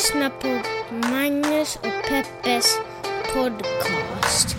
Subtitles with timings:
[0.00, 0.48] lyssnar på
[1.08, 2.78] Magnus och Peppes
[3.34, 4.56] podcast.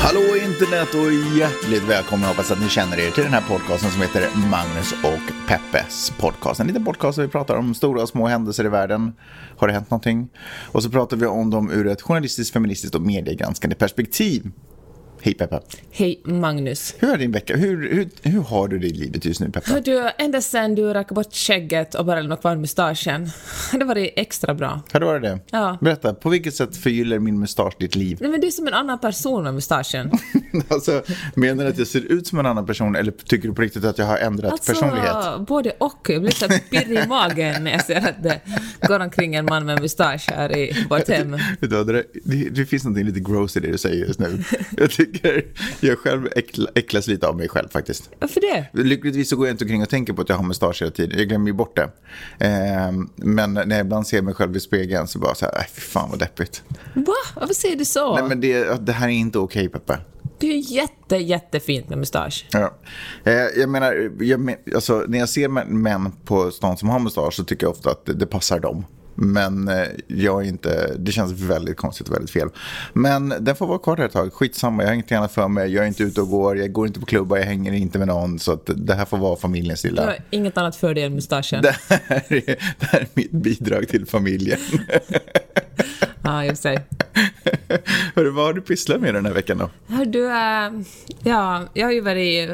[0.00, 2.26] Hallå internet och hjärtligt välkomna.
[2.26, 5.17] Hoppas att ni känner er till den här podcasten som heter Magnus och
[5.48, 6.60] Peppes podcast.
[6.60, 9.12] En liten podcast där vi pratar om stora och små händelser i världen.
[9.56, 10.28] Har det hänt någonting?
[10.72, 14.50] Och så pratar vi om dem ur ett journalistiskt, feministiskt och mediegranskande perspektiv.
[15.22, 15.60] Hej Peppe.
[15.90, 16.94] Hej Magnus.
[16.98, 17.56] Hur är din vecka?
[17.56, 19.70] Hur, hur, hur har du det i livet just nu Peppe?
[19.72, 23.30] Hör du, ända sen du rakade bort skägget och bara lämnade kvar mustaschen,
[23.72, 24.80] har det varit extra bra.
[24.92, 25.38] Har det varit det?
[25.50, 25.78] Ja.
[25.80, 28.18] Berätta, på vilket sätt förgyller min mustasch ditt liv?
[28.20, 30.10] Nej men du är som en annan person med mustaschen.
[30.68, 31.02] alltså,
[31.34, 33.84] menar du att jag ser ut som en annan person eller tycker du på riktigt
[33.84, 35.46] att jag har ändrat Alltså, personlighet?
[35.46, 36.10] både och.
[36.10, 38.40] Jag blir så pirrig i magen när jag ser att det
[38.88, 41.36] går omkring en man med mustasch här i vårt hem.
[41.60, 42.04] Det, det,
[42.50, 44.44] det finns något lite gross i det du säger just nu.
[45.12, 45.44] Jag tycker,
[45.80, 48.10] jag själv äckla, äcklas lite av mig själv faktiskt.
[48.18, 48.66] Varför det?
[48.82, 51.18] Lyckligtvis så går jag inte omkring och tänker på att jag har mustasch hela tiden.
[51.18, 51.90] Jag glömmer ju bort det.
[52.46, 55.62] Ehm, men när jag ibland ser mig själv i spegeln så bara så här, "Äh,
[55.74, 56.62] fy fan vad deppigt.
[56.94, 57.12] Va?
[57.36, 58.14] Varför säger du så?
[58.14, 59.98] Nej men det, det här är inte okej Peppe.
[60.40, 62.46] Det är jätte, jättefint med mustasch.
[62.52, 62.74] Ja.
[63.24, 66.98] Eh, jag menar, jag men, alltså, när jag ser män- män på stan som har
[66.98, 68.84] mustasch så tycker jag ofta att det, det passar dem.
[69.20, 72.48] Men eh, jag är inte, det känns väldigt konstigt och väldigt fel.
[72.92, 74.32] Men den får vara kvar där ett tag.
[74.32, 75.74] Skitsamma, jag har inget annat för mig.
[75.74, 78.08] Jag är inte ute och går, jag går inte på klubbar, jag hänger inte med
[78.08, 78.38] någon.
[78.38, 80.04] Så att det här får vara familjens lilla.
[80.04, 81.62] har inget annat för dig än mustaschen.
[81.68, 84.58] Det här, är, det här är mitt bidrag till familjen.
[86.22, 86.82] Ja, just det.
[88.14, 89.70] Hörru, vad har du pysslat med den här veckan då?
[89.94, 90.86] Hör du, äh,
[91.22, 92.50] ja, jag har ju varit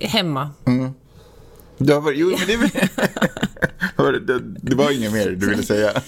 [0.00, 0.50] hemma.
[0.64, 0.90] Du
[1.88, 2.70] har varit, jo, men det,
[3.96, 6.02] Hörru, det, det var inget mer du ville säga.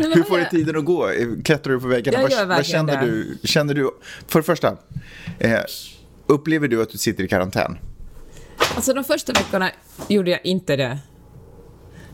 [0.00, 1.10] men Hur får jag- du tiden att gå?
[1.44, 2.20] Klättrar du på väggarna?
[2.20, 3.06] Jag gör vad, vad känner det.
[3.06, 3.38] du?
[3.44, 3.90] Känner du?
[4.26, 4.76] För det första,
[5.38, 5.58] eh,
[6.26, 7.78] upplever du att du sitter i karantän?
[8.76, 9.70] Alltså de första veckorna
[10.08, 10.98] gjorde jag inte det.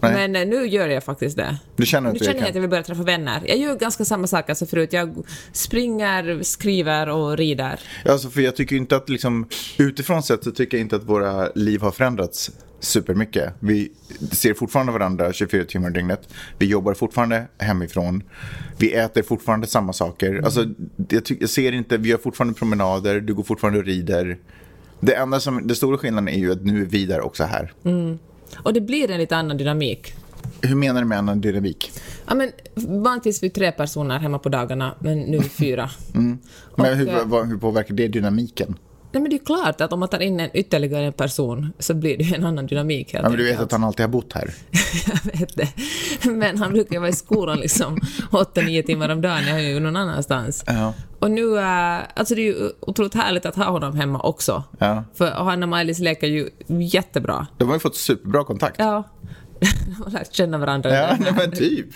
[0.00, 0.14] Nej.
[0.14, 1.58] Men eh, nu gör jag faktiskt det.
[1.76, 3.42] Du känner Nu inte känner det jag att jag vill börja träffa vänner.
[3.46, 4.92] Jag gör ganska samma saker som förut.
[4.92, 7.80] Jag springer, skriver och rider.
[8.04, 11.48] Alltså, för jag tycker inte att liksom, utifrån sett så tycker jag inte att våra
[11.54, 12.50] liv har förändrats
[12.84, 13.54] supermycket.
[13.60, 13.92] Vi
[14.32, 16.28] ser fortfarande varandra 24 timmar dygnet.
[16.58, 18.22] Vi jobbar fortfarande hemifrån.
[18.78, 20.40] Vi äter fortfarande samma saker.
[20.44, 20.66] Alltså,
[21.08, 24.38] jag, jag ser inte, vi gör fortfarande promenader, du går fortfarande och rider.
[25.00, 27.72] Det enda som, det stora skillnaden är ju att nu är vi där också här.
[28.56, 30.14] Och det blir en lite annan dynamik.
[30.62, 31.92] Hur menar du med annan dynamik?
[32.26, 32.50] Ja, men
[33.02, 35.90] vanligtvis vi tre personer hemma på dagarna, men nu är vi fyra.
[36.12, 36.38] Men
[36.70, 38.78] Och, hur, eh, vad, hur påverkar det dynamiken?
[39.14, 41.94] Nej, men det är klart att om man tar in en ytterligare en person så
[41.94, 43.14] blir det en annan dynamik.
[43.14, 44.54] Ja, men du vet att han alltid har bott här.
[45.06, 45.68] jag vet det.
[46.30, 47.96] Men han brukar vara i skolan liksom
[48.30, 49.46] 8-9 timmar om dagen.
[49.48, 50.64] Jag är ju någon annanstans.
[50.66, 50.94] Ja.
[51.18, 54.62] Och nu, äh, alltså det är ju otroligt härligt att ha honom hemma också.
[54.78, 55.04] Ja.
[55.14, 57.46] För han och Maj-Lis leker ju jättebra.
[57.58, 58.76] De har ju fått superbra kontakt.
[58.78, 59.04] Ja.
[60.04, 60.94] Har lärt känna varandra.
[60.94, 61.86] Ja, nej, men typ.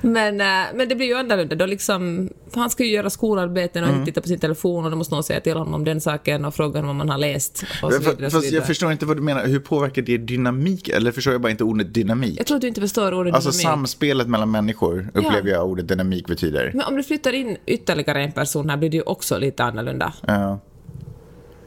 [0.00, 1.54] Men, äh, men det blir ju annorlunda.
[1.56, 4.04] Då liksom, han ska ju göra skolarbeten och Mm.
[4.04, 6.54] titta på sin telefon och då måste någon säga till honom om den saken och
[6.54, 7.64] fråga honom om han har läst.
[7.82, 9.46] Och så vidare, Fast jag förstår inte vad du menar.
[9.46, 10.88] Hur påverkar det dynamik?
[10.88, 12.38] Eller förstår jag bara inte ordet dynamik?
[12.40, 13.66] Jag tror att du inte förstår ordet Alltså dynamik.
[13.66, 16.70] samspelet mellan människor upplever jag ordet dynamik betyder.
[16.74, 20.12] Men om du flyttar in ytterligare en person här blir det ju också lite annorlunda.
[20.26, 20.60] Ja.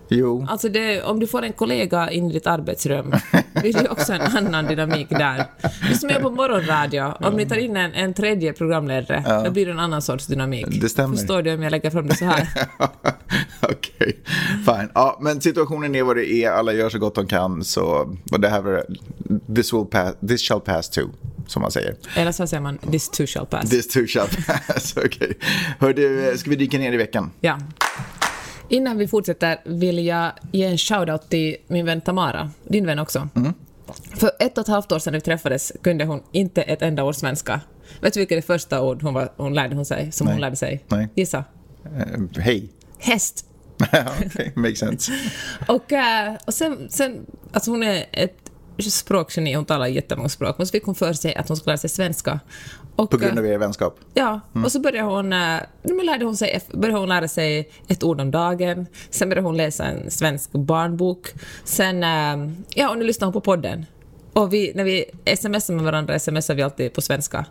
[0.07, 0.47] Jo.
[0.49, 3.13] Alltså det, om du får en kollega in i ditt arbetsrum
[3.53, 5.45] blir det ju också en annan dynamik där.
[5.61, 7.13] Det är som jag på morgonradio.
[7.27, 10.81] Om ni tar in en, en tredje programledare, då blir det en annan sorts dynamik.
[10.81, 11.17] Det stämmer.
[11.17, 12.47] Förstår du om jag lägger fram det så här?
[13.61, 14.19] Okej,
[14.65, 14.89] fine.
[14.93, 16.51] Ja, men situationen är vad det är.
[16.51, 17.63] Alla gör så gott de kan.
[17.63, 18.85] Så, det här var,
[19.55, 21.09] this, will pass, this shall pass too,
[21.47, 21.95] som man säger.
[22.15, 23.69] Eller så säger man this too shall pass.
[23.69, 24.95] This too shall pass.
[24.97, 25.37] Okej.
[25.79, 27.31] Hör du, ska vi dyka ner i veckan?
[27.39, 27.57] Ja.
[28.69, 33.29] Innan vi fortsätter vill jag ge en shout-out till min vän Tamara, din vän också.
[33.35, 33.53] Mm.
[34.15, 37.03] För ett och ett halvt år sedan när vi träffades kunde hon inte ett enda
[37.03, 37.61] ord svenska.
[38.01, 40.33] Vet du vilket det första ord hon, var, hon lärde hon sig, som Nej.
[40.33, 40.83] hon lärde sig?
[40.87, 41.07] Nej.
[41.15, 41.43] Gissa.
[41.85, 42.69] Eh, hej.
[42.97, 43.45] Häst.
[44.25, 45.11] Okej, makes sense.
[45.67, 48.44] Och, äh, och sen, sen, alltså hon är ett
[48.83, 51.77] språkgeni, hon talar jättemånga språk, men så fick hon för sig att hon skulle lära
[51.77, 52.39] sig svenska.
[52.95, 53.99] Och, På grund av er vänskap?
[54.13, 58.21] Ja, och så började hon, men lärde hon sig, började hon lära sig ett ord
[58.21, 61.33] om dagen, sen började hon läsa en svensk barnbok,
[61.63, 63.85] sen, äh, ja och nu lyssnar hon på podden.
[64.33, 65.05] Och vi, när vi
[65.37, 67.45] smsar med varandra smsar vi alltid på svenska.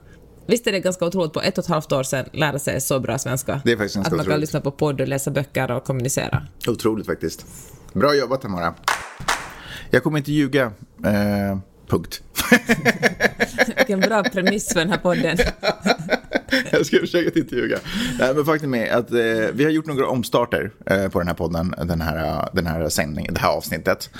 [0.46, 3.00] Visst är det ganska otroligt på ett och ett halvt år sedan lära sig så
[3.00, 3.60] bra svenska?
[3.64, 4.40] Det är faktiskt ganska Att man kan otroligt.
[4.40, 6.42] lyssna på podd och läsa böcker och kommunicera.
[6.68, 7.46] Otroligt faktiskt.
[7.92, 8.74] Bra jobbat Tamara.
[9.94, 10.72] Jag kommer inte ljuga.
[11.04, 11.58] Eh,
[11.88, 12.22] punkt.
[13.76, 15.38] Vilken bra premiss för den här podden.
[16.72, 17.78] jag ska försöka att inte ljuga.
[18.18, 19.18] Nej, men faktum är att eh,
[19.52, 22.88] vi har gjort några omstarter eh, på den här podden, den här, eh, den här
[22.88, 24.10] sändningen, det här avsnittet.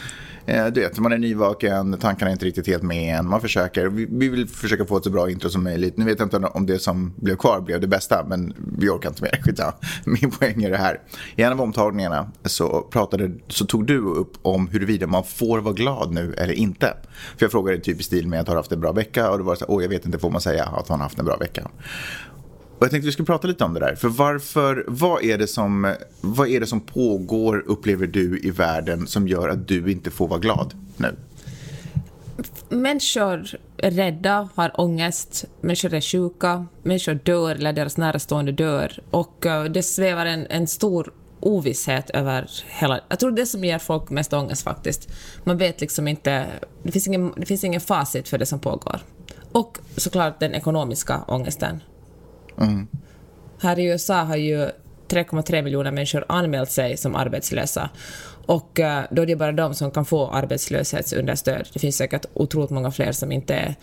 [0.47, 3.29] Eh, du vet, man är nyvaken, tankarna är inte riktigt helt med än.
[3.29, 5.97] Man försöker, vi, vi, vill försöka få ett så bra intro som möjligt.
[5.97, 9.09] Nu vet jag inte om det som blev kvar blev det bästa, men vi orkar
[9.09, 9.41] inte mer.
[9.43, 9.75] Skitsa.
[10.05, 11.01] Min poäng är det här.
[11.37, 15.75] I en av omtagningarna så, pratade, så tog du upp om huruvida man får vara
[15.75, 16.95] glad nu eller inte.
[17.37, 19.45] För jag frågade typ i stil med att har haft en bra vecka och då
[19.45, 21.25] var det så åh jag vet inte, får man säga att man har haft en
[21.25, 21.71] bra vecka?
[22.85, 23.95] Och jag tänkte vi skulle prata lite om det där.
[23.95, 29.07] För varför, vad är det som, vad är det som pågår, upplever du, i världen
[29.07, 31.17] som gör att du inte får vara glad nu?
[32.69, 38.99] Människor är rädda, har ångest, människor är sjuka, människor dör eller deras närstående dör.
[39.11, 43.01] Och eh, det svävar en, en stor ovisshet över hela...
[43.09, 45.09] Jag tror det är det som ger folk mest ångest faktiskt.
[45.45, 46.47] Man vet liksom inte...
[46.83, 49.01] Det finns ingen, det finns ingen facit för det som pågår.
[49.53, 51.81] Och såklart den ekonomiska ångesten.
[52.61, 52.87] Mm.
[53.61, 54.71] Här i USA har ju
[55.09, 57.91] 3,3 miljoner människor anmält sig som arbetslösa.
[58.47, 61.69] Och eh, då är det bara de som kan få arbetslöshetsunderstöd.
[61.73, 63.75] Det finns säkert otroligt många fler som inte är,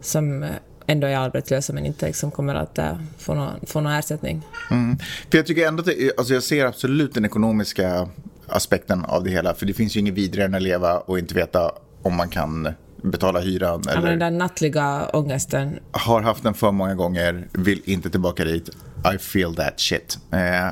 [0.00, 0.50] som eh,
[0.86, 4.42] ändå är arbetslösa men inte liksom kommer att uh, få, någon, få någon ersättning.
[4.70, 4.98] Mm.
[5.30, 8.08] För jag tycker ändå att det, alltså jag ser absolut den ekonomiska
[8.46, 9.54] aspekten av det hela.
[9.54, 11.72] För det finns ju inget vidare än att leva och inte veta
[12.02, 12.68] om man kan
[13.10, 13.82] betala hyran.
[13.88, 14.02] Eller...
[14.02, 15.78] Ja, den där nattliga ångesten.
[15.92, 18.68] Har haft den för många gånger, vill inte tillbaka dit.
[19.14, 20.18] I feel that shit.
[20.30, 20.68] Eh,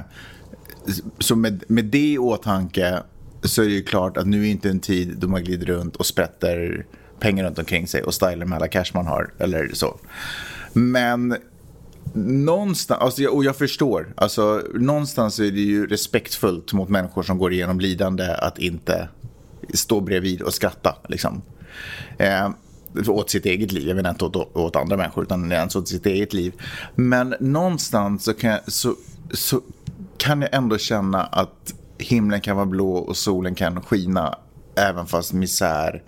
[1.19, 3.03] så med, med det i åtanke
[3.43, 5.97] så är det ju klart att nu är inte en tid då man glider runt
[5.97, 6.87] och sprätter
[7.21, 9.33] pengar runt omkring sig och stylar med alla cash man har.
[9.39, 9.99] Eller så.
[10.73, 11.37] Men
[12.15, 17.53] någonstans, alltså, och jag förstår, alltså, någonstans är det ju respektfullt mot människor som går
[17.53, 19.09] igenom lidande att inte
[19.75, 20.97] stå bredvid och skratta.
[21.09, 21.43] Liksom.
[22.19, 22.51] Eh,
[23.09, 25.89] åt sitt eget liv, jag menar inte åt, åt andra människor utan ens alltså åt
[25.89, 26.53] sitt eget liv.
[26.95, 28.95] Men någonstans så kan, jag, så,
[29.33, 29.61] så
[30.19, 34.39] kan jag ändå känna att himlen kan vara blå och solen kan skina
[34.77, 36.03] även fast misär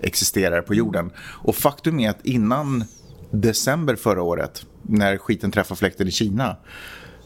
[0.00, 1.10] existerar på jorden.
[1.18, 2.84] Och faktum är att innan
[3.30, 6.56] december förra året, när skiten träffade fläkten i Kina,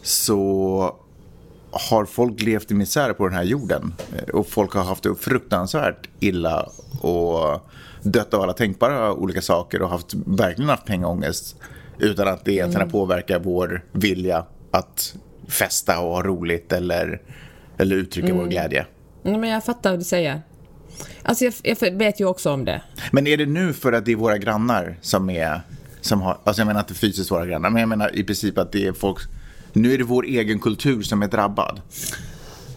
[0.02, 0.96] så
[1.72, 3.94] har folk levt i misär på den här jorden.
[4.32, 6.69] Och folk har haft det fruktansvärt illa
[7.00, 7.60] och
[8.02, 11.56] dött av alla tänkbara olika saker och haft, verkligen haft pengaångest
[11.98, 12.92] utan att det egentligen mm.
[12.92, 15.14] påverkar vår vilja att
[15.48, 17.22] festa och ha roligt eller,
[17.78, 18.38] eller uttrycka mm.
[18.38, 18.86] vår glädje.
[19.22, 20.42] Nej, men jag fattar vad du säger.
[21.22, 22.82] Alltså jag, jag, vet ju också om det.
[23.12, 25.60] Men är det nu för att det är våra grannar som är...
[26.00, 28.72] Som har, alltså jag menar inte fysiskt våra grannar, men jag menar i princip att
[28.72, 29.18] det är folk...
[29.72, 31.80] Nu är det vår egen kultur som är drabbad.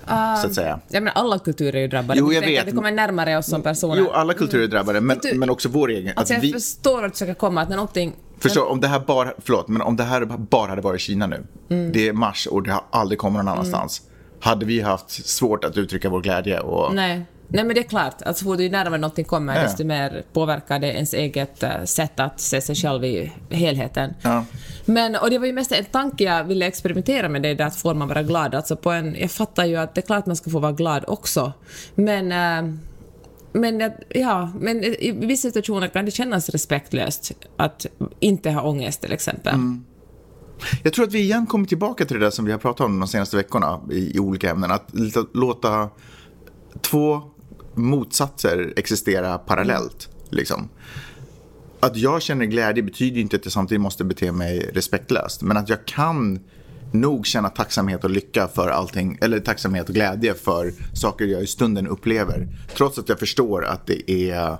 [0.10, 0.80] Uh, så att säga.
[0.88, 2.20] Ja, men alla kulturer är ju drabbade.
[2.20, 2.68] Jo, jag vet.
[2.68, 3.98] Vi kommer närmare oss som personer.
[3.98, 6.14] Jo, alla kulturer är drabbade, men, du, men också vår egen.
[6.16, 6.54] Alltså, jag vi...
[6.54, 8.16] förstår att du försöker komma, att när någonting...
[8.40, 11.44] Förstå, om det här bara, förlåt, men om det här bara hade varit Kina nu.
[11.70, 11.92] Mm.
[11.92, 14.00] Det är mars och det har aldrig kommit någon annanstans.
[14.00, 14.12] Mm.
[14.40, 16.96] Hade vi haft svårt att uttrycka vår glädje och...
[16.96, 17.26] Nej.
[17.48, 19.62] Nej men det är klart, att så fort ju närmare någonting kommer, ja.
[19.62, 24.14] desto mer påverkar det ens eget uh, sätt att se sig själv i helheten.
[24.22, 24.46] Ja.
[24.86, 27.76] Men, och det var ju mest en tanke jag ville experimentera med, det där att
[27.76, 28.56] får man vara glad?
[28.56, 31.04] Alltså på en, jag fattar ju att det är klart man ska få vara glad
[31.08, 31.54] också,
[31.96, 32.76] men uh,
[33.54, 37.86] men, ja, men i vissa situationer kan det kännas respektlöst att
[38.20, 39.56] inte ha ångest till exempel.
[39.56, 39.84] Mm.
[40.84, 43.00] Jag tror att vi igen kommer tillbaka till det där som vi har pratat om
[43.00, 44.72] de senaste veckorna i, i olika ämnen.
[44.72, 44.90] Att
[45.34, 45.90] låta
[46.82, 47.22] två
[47.76, 50.10] motsatser existera parallellt.
[50.30, 50.70] Liksom.
[51.80, 55.42] Att jag känner glädje betyder inte att jag samtidigt måste bete mig respektlöst.
[55.42, 56.40] Men att jag kan
[56.92, 61.48] nog känna tacksamhet och lycka för allting, eller tacksamhet och glädje för saker jag i
[61.48, 62.48] stunden upplever.
[62.78, 64.58] Trots att jag förstår att det är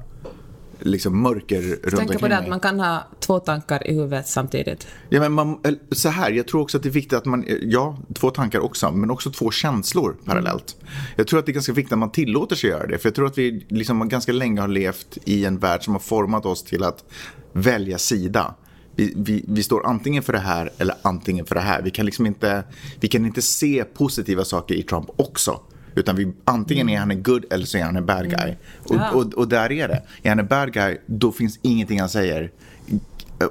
[0.80, 4.88] liksom mörker runt Tänk på det att man kan ha två tankar i huvudet samtidigt.
[5.10, 5.58] Ja, men man,
[5.92, 8.92] så här, jag tror också att det är viktigt att man, ja, två tankar också,
[8.92, 10.76] men också två känslor parallellt.
[11.16, 13.16] Jag tror att det är ganska viktigt att man tillåter sig göra det, för jag
[13.16, 16.64] tror att vi liksom ganska länge har levt i en värld som har format oss
[16.64, 17.04] till att
[17.54, 18.56] välja sida.
[18.96, 21.82] Vi, vi, vi, står antingen för det här eller antingen för det här.
[21.82, 22.64] Vi kan liksom inte,
[23.00, 25.60] vi kan inte se positiva saker i Trump också.
[25.96, 28.56] Utan vi, antingen är han en good eller så är han en bad guy.
[28.90, 29.02] Mm.
[29.02, 30.04] Och, och, och, där är det.
[30.24, 32.52] Är han en bad guy, då finns ingenting han säger.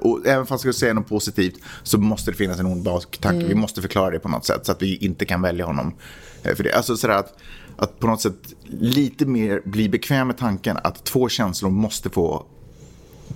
[0.00, 3.37] Och även fast jag säger något positivt så måste det finnas en ond baktanke.
[3.37, 3.49] Mm.
[3.49, 5.95] Vi måste förklara det på något sätt så att vi inte kan välja honom.
[6.43, 7.35] Eh, för det, alltså sådär att,
[7.76, 12.47] att på något sätt lite mer bli bekväm med tanken att två känslor måste få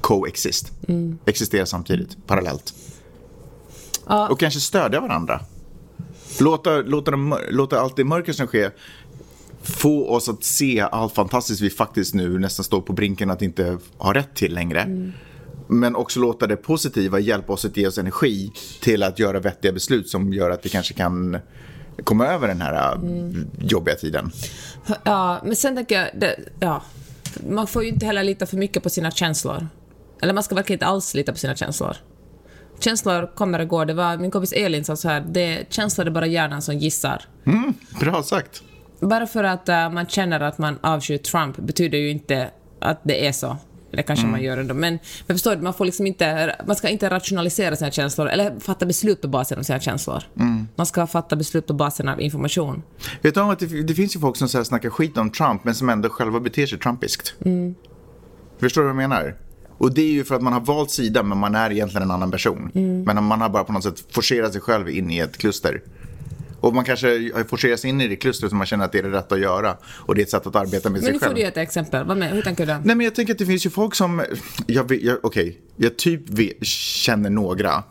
[0.01, 0.73] coexist.
[0.89, 1.19] Mm.
[1.25, 2.75] Existera samtidigt, parallellt.
[4.07, 4.29] Ja.
[4.29, 5.41] Och kanske stödja varandra.
[6.41, 8.73] Låta, låta, dem, låta allt det mörker som sker
[9.63, 13.79] få oss att se allt fantastiskt vi faktiskt nu nästan står på brinken att inte
[13.99, 14.81] ha rätt till längre.
[14.81, 15.13] Mm.
[15.69, 19.73] Men också låta det positiva hjälpa oss att ge oss energi till att göra vettiga
[19.73, 21.39] beslut som gör att vi kanske kan
[22.05, 23.51] komma över den här mm.
[23.59, 24.31] jobbiga tiden.
[25.03, 26.83] Ja, men sen tänker jag, det, ja,
[27.51, 29.69] man får ju inte heller lita för mycket på sina känslor.
[30.23, 31.97] Eller man ska verkligen inte alls lita på sina känslor.
[32.81, 33.87] Känslor kommer och går.
[33.87, 37.23] Det var min kompis Elin sa så här, det, känslor är bara hjärnan som gissar.
[37.47, 38.63] Mm, bra sagt.
[39.01, 43.27] Bara för att uh, man känner att man avskyr Trump betyder ju inte att det
[43.27, 43.57] är så.
[43.91, 44.31] Det kanske mm.
[44.31, 44.75] man gör ändå.
[44.75, 48.61] Men, men förstår du, man, får liksom inte, man ska inte rationalisera sina känslor eller
[48.61, 50.23] fatta beslut på basen av sina känslor.
[50.37, 50.69] Mm.
[50.77, 52.83] Man ska fatta beslut på basen av information.
[53.23, 55.65] Vet du om att det, det finns ju folk som så snackar skit om Trump
[55.65, 57.35] men som ändå själva beter sig trumpiskt?
[57.45, 57.75] Mm.
[58.59, 59.37] Förstår du vad jag menar?
[59.79, 62.11] Och det är ju för att man har valt sida men man är egentligen en
[62.11, 62.71] annan person.
[62.75, 63.03] Mm.
[63.03, 65.83] Men man har bara på något sätt forcerat sig själv in i ett kluster.
[66.61, 69.11] Och man kanske forceras in i det klustret som man känner att det är det
[69.11, 69.77] rätta att göra.
[69.85, 71.21] Och det är ett sätt att arbeta med men sig själv.
[71.21, 72.07] Men nu får du ett exempel.
[72.07, 72.73] Vad med, hur tänker du?
[72.73, 74.25] Nej men jag tänker att det finns ju folk som,
[74.67, 77.83] jag, jag, okej, okay, jag typ vet, känner några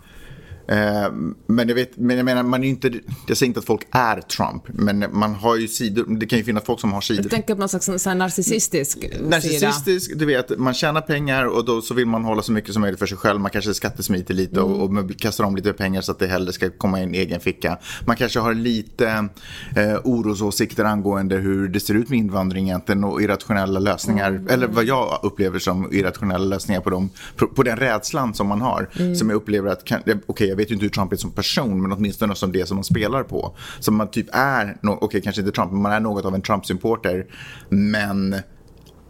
[0.67, 1.11] Eh,
[1.47, 2.91] men jag, vet, men jag menar, man är inte,
[3.27, 6.45] jag säger inte att folk är Trump, men man har ju sidor, det kan ju
[6.45, 7.23] finnas folk som har sidor.
[7.23, 9.29] Jag tänker på någon slags så narcissistisk sida.
[9.29, 12.81] Narcissistisk, du vet, man tjänar pengar och då så vill man hålla så mycket som
[12.81, 13.39] möjligt för sig själv.
[13.39, 16.69] Man kanske skattesmiter lite och, och kastar om lite pengar så att det hellre ska
[16.69, 17.77] komma i en egen ficka.
[18.05, 19.29] Man kanske har lite
[19.75, 24.47] eh, orosåsikter angående hur det ser ut med invandring egentligen och irrationella lösningar, mm.
[24.47, 28.61] eller vad jag upplever som irrationella lösningar på, dem, på, på den rädslan som man
[28.61, 28.89] har.
[28.99, 29.15] Mm.
[29.15, 31.91] Som jag upplever att, okej, okay, vet ju inte hur Trump är som person, men
[31.91, 33.55] åtminstone som det som man spelar på.
[33.79, 36.41] Så man typ är, okej okay, kanske inte Trump, men man är något av en
[36.41, 37.25] Trump-supporter.
[37.69, 38.35] Men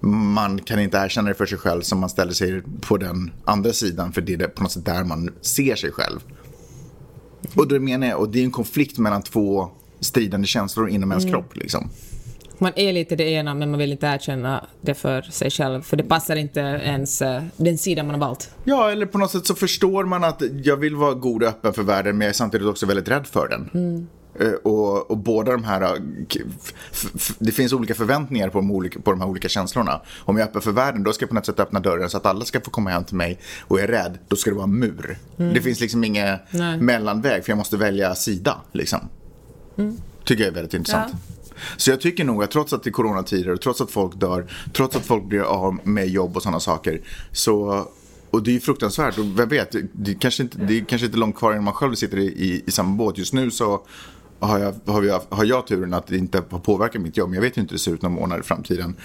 [0.02, 3.74] man kan inte erkänna det för sig själv som man ställer sig på den andra
[3.74, 6.20] sidan för det är på något sätt där man ser sig själv.
[7.56, 11.24] Och då menar jag, och det är en konflikt mellan två stridande känslor inom ens
[11.24, 11.34] mm.
[11.34, 11.90] kropp liksom.
[12.60, 15.98] Man är lite det ena men man vill inte erkänna det för sig själv för
[15.98, 18.52] det passar inte ens uh, den sida man har valt.
[18.64, 21.74] Ja, eller på något sätt så förstår man att jag vill vara god och öppen
[21.74, 23.70] för världen men jag är samtidigt också väldigt rädd för den.
[23.74, 24.08] Mm.
[24.42, 26.02] Uh, och, och, båda de här, uh,
[27.40, 30.02] det finns olika förväntningar på de, olika, på de här olika känslorna.
[30.20, 32.18] Om jag är öppen för världen då ska jag på något sätt öppna dörren så
[32.18, 33.40] att alla ska få komma hem till mig.
[33.62, 35.18] Och är jag rädd, då ska det vara en mur.
[35.38, 35.54] Mm.
[35.54, 36.38] Det finns liksom ingen
[36.80, 38.62] mellanväg för jag måste välja sida.
[38.72, 39.00] Liksom.
[39.78, 39.98] Mm.
[40.24, 41.12] Tycker jag är väldigt intressant.
[41.12, 41.37] Ja.
[41.78, 44.46] Så jag tycker nog att trots att det är coronatider och trots att folk dör,
[44.74, 47.02] trots att folk blir av med jobb och sådana saker.
[47.32, 47.88] Så,
[48.30, 51.06] och det är ju fruktansvärt och vem vet, det är kanske inte, det är kanske
[51.06, 53.18] inte långt kvar innan man själv sitter i, i, i samma båt.
[53.18, 53.86] Just nu så
[54.40, 57.30] har jag, har, jag, har jag turen att det inte har påverkat mitt jobb.
[57.30, 58.96] Men jag vet ju inte hur det ser ut någon månad i framtiden.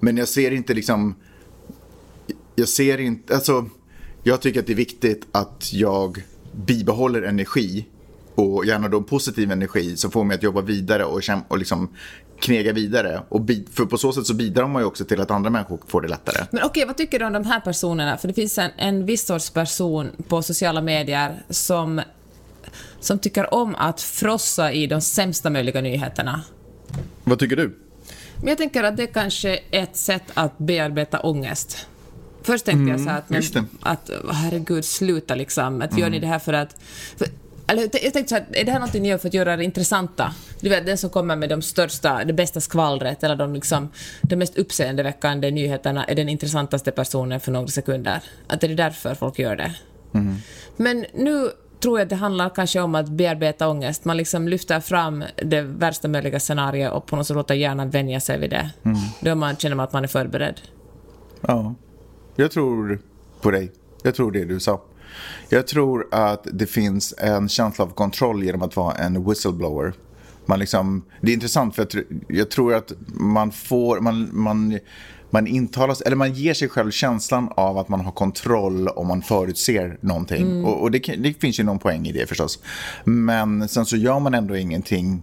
[0.00, 1.14] Men jag ser inte liksom,
[2.54, 3.66] jag ser inte, alltså
[4.22, 7.86] jag tycker att det är viktigt att jag bibehåller energi
[8.38, 11.88] och gärna då en positiv energi som får mig att jobba vidare och, och liksom
[12.40, 13.22] knega vidare.
[13.28, 16.02] Och för på så sätt så bidrar man ju också till att andra människor får
[16.02, 16.46] det lättare.
[16.50, 18.16] Men okej, vad tycker du om de här personerna?
[18.16, 22.00] För det finns en, en viss sorts person på sociala medier som,
[23.00, 26.42] som tycker om att frossa i de sämsta möjliga nyheterna.
[27.24, 27.78] Vad tycker du?
[28.36, 31.86] Men jag tänker att det kanske är ett sätt att bearbeta ångest.
[32.42, 35.82] Först tänkte mm, jag så här att, men, att herregud, sluta liksom.
[35.82, 36.02] Att mm.
[36.02, 36.76] gör ni det här för att...
[37.16, 37.28] För,
[37.68, 39.64] eller, jag tänkte så här, är det här någonting ni gör för att göra det
[39.64, 40.34] intressanta?
[40.60, 43.88] Du vet, den som kommer med de största, det bästa skvallret eller de, liksom,
[44.22, 48.20] de mest uppseendeväckande nyheterna är den intressantaste personen för några sekunder.
[48.46, 49.74] Att är det därför folk gör det?
[50.14, 50.36] Mm.
[50.76, 54.04] Men nu tror jag att det handlar kanske om att bearbeta ångest.
[54.04, 58.20] Man liksom lyfter fram det värsta möjliga scenariot och på något sätt låter hjärnan vänja
[58.20, 58.70] sig vid det.
[58.84, 58.98] Mm.
[59.20, 60.60] Då man, känner man att man är förberedd.
[61.40, 61.74] Ja,
[62.36, 63.00] jag tror
[63.40, 63.72] på dig.
[64.02, 64.80] Jag tror det du sa.
[65.48, 69.92] Jag tror att det finns en känsla av kontroll genom att vara en whistleblower.
[70.46, 74.78] Man liksom, det är intressant för jag, jag tror att man får, man, man,
[75.30, 79.22] man intalas, eller man ger sig själv känslan av att man har kontroll om man
[79.22, 80.42] förutser någonting.
[80.42, 80.64] Mm.
[80.64, 82.58] Och, och det, det, finns ju någon poäng i det förstås.
[83.04, 85.22] Men sen så gör man ändå ingenting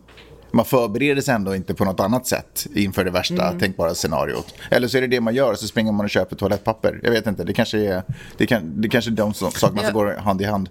[0.56, 3.60] man förbereder sig ändå inte på något annat sätt inför det värsta mm.
[3.60, 4.54] tänkbara scenariot.
[4.72, 7.00] Eller så är det det man gör, så springer man och köper toalettpapper.
[7.04, 8.04] Jag vet inte, det kanske är,
[8.38, 10.70] det kan, det kanske är de sakerna som går hand i hand.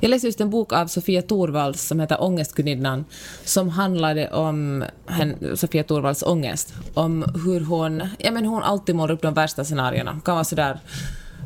[0.00, 3.04] Jag läste just en bok av Sofia Torvalds som heter Ångestgudinnan,
[3.44, 6.74] som handlade om hen, Sofia Torvalds ångest.
[6.94, 10.20] Om hur hon, ja men hon alltid målar upp de värsta scenarierna.
[10.24, 10.80] Kan vara sådär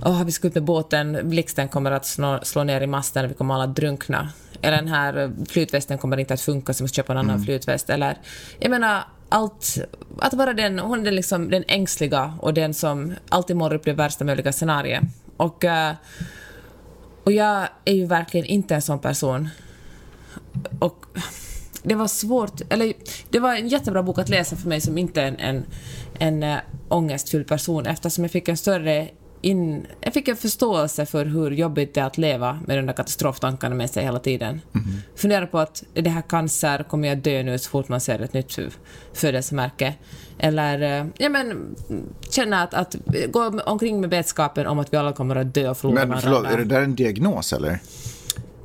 [0.05, 3.35] oh, vi ska ut med båten, blixten kommer att slå, slå ner i masten, vi
[3.35, 4.29] kommer alla drunkna.
[4.67, 7.45] Eller den här flytvästen kommer inte att funka så jag måste köpa en annan mm.
[7.45, 7.91] flytväst.
[7.91, 8.19] Eller,
[8.59, 9.79] jag menar, allt,
[10.19, 13.85] att vara den, hon är den, liksom, den ängsliga och den som alltid målar upp
[13.85, 15.03] det värsta möjliga scenariet.
[15.37, 15.95] Och, eh,
[17.25, 19.49] och jag är ju verkligen inte en sån person.
[20.79, 21.07] Och
[21.83, 22.93] det var svårt, eller
[23.31, 25.65] det var en jättebra bok att läsa för mig som inte är en, en,
[26.19, 26.59] en äh,
[26.89, 29.09] ångestfylld person eftersom jag fick en större
[29.47, 32.93] in, jag fick en förståelse för hur jobbigt det är att leva med de där
[32.93, 34.61] katastroftankarna med sig hela tiden.
[34.75, 34.87] Mm.
[35.17, 38.19] Fundera på att är det här cancer, kommer jag dö nu så fort man ser
[38.19, 38.59] ett nytt
[39.13, 39.95] födelsemärke?
[40.39, 41.77] Eller eh, ja, men,
[42.31, 42.97] känna att, att
[43.29, 46.47] gå omkring med vetskapen om att vi alla kommer att dö och förlora Men förlåt,
[46.47, 47.79] är det där en diagnos eller?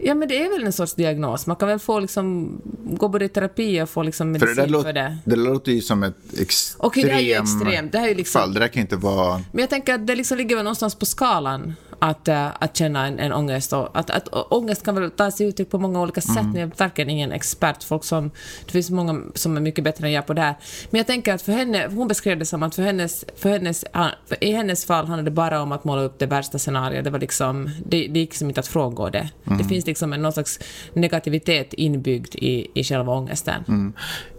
[0.03, 1.48] Ja, men det är väl en sorts diagnos.
[1.48, 4.84] Man kan väl få liksom, gå både i terapi och få liksom medicin för det.
[4.84, 5.17] För det.
[5.25, 7.91] det låter ju som ett extremt Okej, det är ju extremt.
[7.91, 8.53] Det här är liksom, fall.
[8.53, 9.41] Det där kan inte vara...
[9.51, 13.08] Men jag tänker att det liksom ligger väl någonstans på skalan att, äh, att känna
[13.08, 13.74] en, en ångest.
[13.74, 16.38] Och att, att ångest kan väl ta sig uttryck på många olika sätt.
[16.38, 16.55] Mm.
[16.55, 17.84] Jag är verkligen ingen expert.
[17.84, 18.31] Folk som,
[18.65, 20.55] det finns många som är mycket bättre än jag på det här.
[20.89, 23.86] Men jag tänker att för henne, hon beskrev det som att för hennes, för hennes,
[24.27, 27.03] för i hennes fall handlade det bara om att måla upp det värsta scenariot.
[27.03, 29.29] Det var liksom, det, det gick liksom inte att frångå det.
[29.48, 29.58] Mm.
[29.58, 30.60] Det finns liksom en, någon slags
[30.93, 33.63] negativitet inbyggd i, i själva ångesten.
[33.67, 33.93] Mm.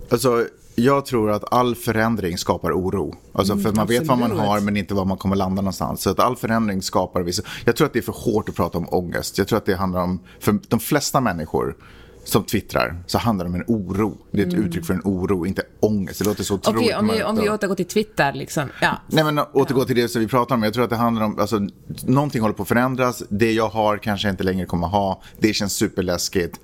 [0.08, 3.14] Alltså, jag tror att all förändring skapar oro.
[3.32, 6.02] Alltså för mm, man vet vad man har men inte var man kommer landa någonstans.
[6.02, 7.42] Så att all förändring skapar vissa...
[7.64, 9.38] Jag tror att det är för hårt att prata om ångest.
[9.38, 11.76] Jag tror att det handlar om, för de flesta människor
[12.24, 14.18] som twittrar så handlar det om en oro.
[14.30, 14.66] Det är ett mm.
[14.66, 16.18] uttryck för en oro, inte ångest.
[16.18, 18.68] Det låter så otroligt Okej, om, vi, om vi återgår till Twitter liksom.
[18.80, 18.98] Ja.
[19.06, 19.84] Nej men återgå ja.
[19.84, 20.62] till det som vi pratar om.
[20.62, 21.60] Jag tror att det handlar om, alltså
[22.06, 23.22] någonting håller på att förändras.
[23.28, 25.22] Det jag har kanske inte längre kommer ha.
[25.38, 26.60] Det känns superläskigt.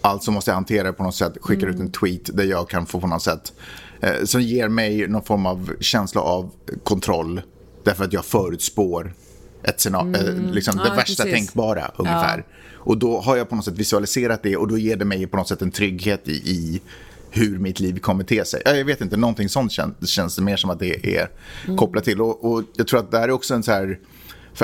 [0.00, 1.32] Alltså måste jag hantera det på något sätt.
[1.40, 1.74] Skickar mm.
[1.74, 3.52] ut en tweet där jag kan få på något sätt
[4.00, 6.50] eh, som ger mig någon form av känsla av
[6.84, 7.42] kontroll.
[7.84, 9.12] Därför att jag förutspår
[9.62, 10.52] ett scenario, eh, mm.
[10.52, 11.38] liksom det ja, värsta precis.
[11.38, 12.38] tänkbara ungefär.
[12.38, 12.54] Ja.
[12.74, 15.36] Och då har jag på något sätt visualiserat det och då ger det mig på
[15.36, 16.80] något sätt en trygghet i, i
[17.30, 18.62] hur mitt liv kommer te sig.
[18.64, 21.28] Jag vet inte, någonting sånt känns, känns det mer som att det är
[21.64, 21.76] mm.
[21.76, 22.20] kopplat till.
[22.20, 23.98] Och, och, jag tror att det här är också en så här,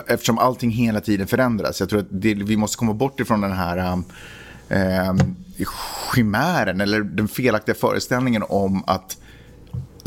[0.06, 3.52] eftersom allting hela tiden förändras, jag tror att det, vi måste komma bort ifrån den
[3.52, 4.04] här um,
[4.68, 5.14] eh,
[6.14, 9.16] chimären eller den felaktiga föreställningen om att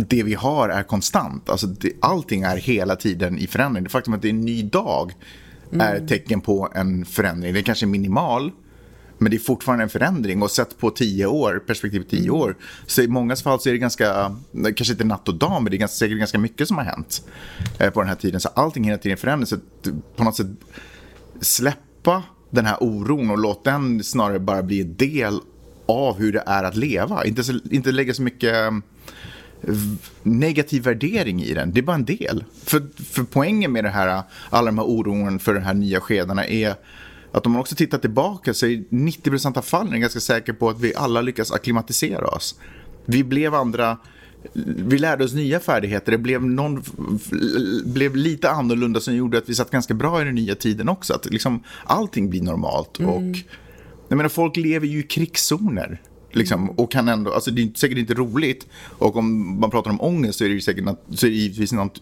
[0.10, 1.50] det vi har är konstant.
[1.50, 3.84] Alltså det, allting är hela tiden i förändring.
[3.84, 5.14] Det faktum att det är en ny dag
[5.72, 7.54] är ett tecken på en förändring.
[7.54, 8.52] Det är kanske minimal,
[9.18, 10.42] men det är fortfarande en förändring.
[10.42, 12.36] Och sett på tio år, perspektiv tio mm.
[12.36, 15.72] år, så i många fall så är det ganska, kanske inte natt och dag, men
[15.72, 17.22] det är ganska, säkert ganska mycket som har hänt
[17.80, 18.40] eh, på den här tiden.
[18.40, 19.50] Så allting hela tiden förändras.
[19.50, 19.58] Så
[20.16, 20.48] på något sätt
[21.42, 25.40] släppa den här oron och låt den snarare bara bli en del
[25.86, 27.26] av hur det är att leva.
[27.26, 28.72] Inte, så, inte lägga så mycket eh,
[30.24, 31.72] negativ värdering i den.
[31.72, 32.44] Det är bara en del.
[32.64, 36.46] För, för poängen med det här, alla de här oron för de här nya skedena
[36.46, 36.76] är
[37.32, 40.80] att om man också tittar tillbaka så är 90% av fallen ganska säker på att
[40.80, 42.60] vi alla lyckas akklimatisera oss.
[43.06, 43.98] Vi blev andra
[44.64, 46.12] vi lärde oss nya färdigheter.
[46.12, 46.84] Det blev, någon,
[47.86, 51.14] blev lite annorlunda som gjorde att vi satt ganska bra i den nya tiden också.
[51.14, 53.00] Att liksom, allting blir normalt.
[53.00, 53.12] Mm.
[53.12, 53.38] Och,
[54.08, 56.02] jag menar, folk lever ju i krigszoner.
[56.32, 58.68] Liksom, och kan ändå, alltså det är säkert inte roligt.
[58.82, 62.02] Och om man pratar om ångest så är det säkert så är det givetvis, något,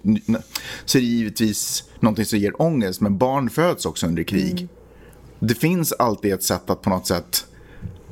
[0.86, 3.02] så är det givetvis någonting som ger ångest.
[3.02, 4.52] Men barn föds också under krig.
[4.52, 4.68] Mm.
[5.40, 7.46] Det finns alltid ett sätt att på något sätt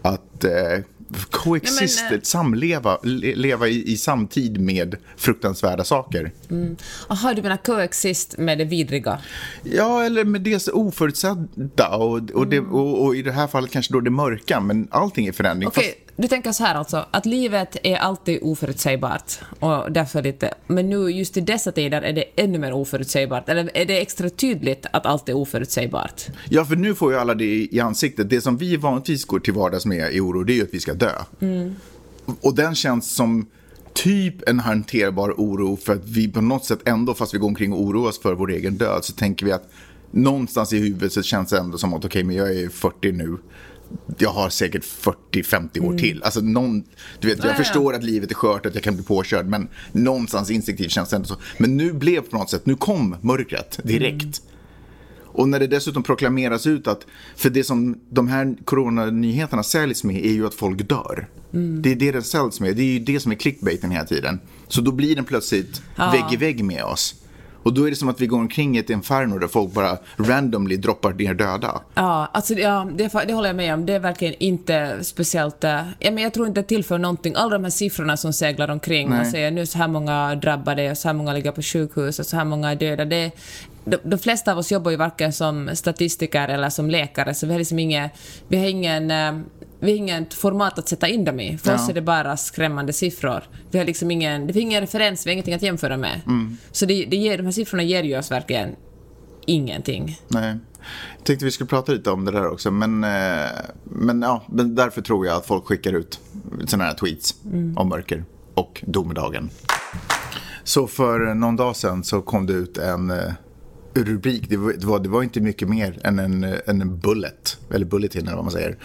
[0.01, 0.79] att eh,
[1.29, 6.31] coexist, Nej, men, eh, samleva, leva i, i, samtid med fruktansvärda saker.
[6.49, 6.75] Mm.
[7.07, 9.19] Aha, du menar coexist med det vidriga?
[9.63, 12.71] Ja, eller med det oförutsedda och, och, det, mm.
[12.71, 15.67] och, och, i det här fallet kanske då det mörka, men allting är förändring.
[15.67, 15.83] Okay.
[15.83, 20.89] Fast du tänker så här alltså, att livet är alltid oförutsägbart och därför lite, men
[20.89, 24.85] nu just i dessa tider är det ännu mer oförutsägbart, eller är det extra tydligt
[24.93, 26.21] att allt är oförutsägbart?
[26.49, 28.29] Ja, för nu får ju alla det i ansiktet.
[28.29, 30.79] Det som vi vanligtvis går till vardags med i oro, det är ju att vi
[30.79, 31.13] ska dö.
[31.39, 31.75] Mm.
[32.41, 33.45] Och den känns som
[33.93, 37.73] typ en hanterbar oro för att vi på något sätt ändå, fast vi går omkring
[37.73, 39.69] och oroar oss för vår egen död, så tänker vi att
[40.11, 43.11] någonstans i huvudet så känns det ändå som att okej, okay, men jag är 40
[43.11, 43.37] nu
[44.17, 45.97] jag har säkert 40-50 år mm.
[45.97, 46.23] till.
[46.23, 46.83] Alltså någon,
[47.19, 49.67] du vet, jag ja, förstår att livet är skört, att jag kan bli påkörd, men
[49.91, 51.35] någonstans instinktivt känns det ändå så.
[51.57, 54.23] Men nu blev på något sätt, nu kom mörkret direkt.
[54.23, 54.54] Mm.
[55.35, 60.25] Och när det dessutom proklameras ut att, för det som de här coronanyheterna säljs med
[60.25, 61.27] är ju att folk dör.
[61.53, 61.81] Mm.
[61.81, 64.39] Det är det den säljs med, det är ju det som är clickbaiten hela tiden.
[64.67, 66.11] Så då blir den plötsligt ja.
[66.11, 67.15] vägg i vägg med oss.
[67.65, 69.97] Och då är det som att vi går omkring i ett inferno där folk bara
[70.17, 71.81] randomly droppar ner döda.
[71.93, 73.85] Ja, alltså, ja det, det håller jag med om.
[73.85, 75.63] Det är verkligen inte speciellt...
[75.63, 77.33] Äh, ja, men jag tror inte det tillför någonting.
[77.35, 79.21] Alla de här siffrorna som seglar omkring Nej.
[79.21, 82.37] och säger nu så här många drabbade så här många ligger på sjukhus och så
[82.37, 83.05] här många är döda.
[83.05, 83.31] Det,
[83.85, 87.51] de, de, flesta av oss jobbar ju varken som statistiker eller som läkare, så vi
[87.51, 88.09] har liksom ingen,
[88.47, 89.39] vi har ingen, äh,
[89.79, 91.57] vi har inget format att sätta in dem i.
[91.57, 91.75] För ja.
[91.75, 93.43] oss är det bara skrämmande siffror.
[93.71, 96.21] Vi har liksom ingen, det finns ingen referens, vi har ingenting att jämföra med.
[96.25, 96.57] Mm.
[96.71, 98.75] Så det, det ger, de här siffrorna ger ju oss verkligen
[99.45, 100.19] ingenting.
[100.27, 100.57] Nej.
[101.17, 103.49] Jag tänkte vi skulle prata lite om det där också, men, eh,
[103.83, 106.19] men, ja, men därför tror jag att folk skickar ut
[106.67, 107.77] sådana här tweets mm.
[107.77, 109.49] om mörker och domedagen.
[110.63, 113.33] Så för någon dag sedan så kom det ut en, eh,
[113.95, 114.49] rubrik.
[114.49, 117.57] Det var, det var, det var inte mycket mer än en, än en bullet.
[117.73, 118.77] Eller bulletin eller vad man säger.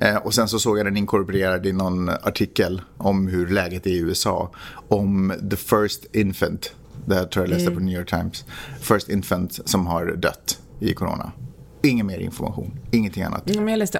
[0.00, 3.90] Eh, och sen så såg jag den inkorporerad i någon artikel om hur läget är
[3.90, 4.50] i USA.
[4.88, 6.74] Om the first infant.
[7.06, 8.44] Det här tror jag läste på New York Times.
[8.80, 11.32] First infant som har dött i corona.
[11.82, 13.50] Ingen mer information, ingenting annat.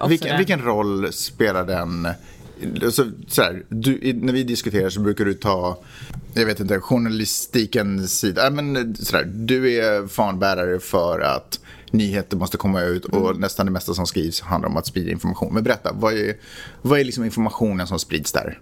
[0.00, 2.08] Också vilken, vilken roll spelar den?
[2.90, 5.78] Så, så här, du, när vi diskuterar så brukar du ta,
[6.34, 8.46] jag vet inte, journalistikens sida.
[8.46, 13.40] Äh, men, så här, du är fanbärare för att nyheter måste komma ut och Mm.
[13.40, 15.54] nästan det mesta som skrivs handlar om att sprida information.
[15.54, 16.34] Men berätta, vad är,
[16.82, 18.58] vad är liksom informationen som sprids där?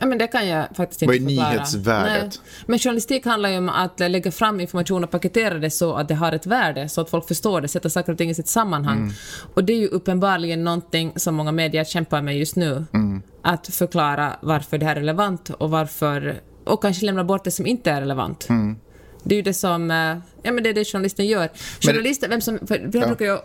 [0.00, 1.50] Ja, men det kan jag faktiskt inte Vad är förklara.
[1.52, 2.40] nyhetsvärdet?
[2.44, 2.62] Nej.
[2.66, 6.14] Men journalistik handlar ju om att lägga fram information och paketera det så att det
[6.14, 8.98] har ett värde, så att folk förstår det, sätta saker och ting i sitt sammanhang.
[8.98, 9.12] Mm.
[9.54, 12.84] Och det är ju uppenbarligen någonting som många medier kämpar med just nu.
[12.92, 13.22] Mm.
[13.42, 16.40] Att förklara varför det här är relevant och varför...
[16.64, 18.48] Och kanske lämna bort det som inte är relevant.
[18.48, 18.76] Mm.
[19.22, 19.90] Det är ju det som...
[19.90, 21.48] eh, Ja, men det är det journalisten gör.
[21.80, 22.58] Journalister, vem som...
[22.66, 23.14] För det här Ja.
[23.14, 23.38] brukar ju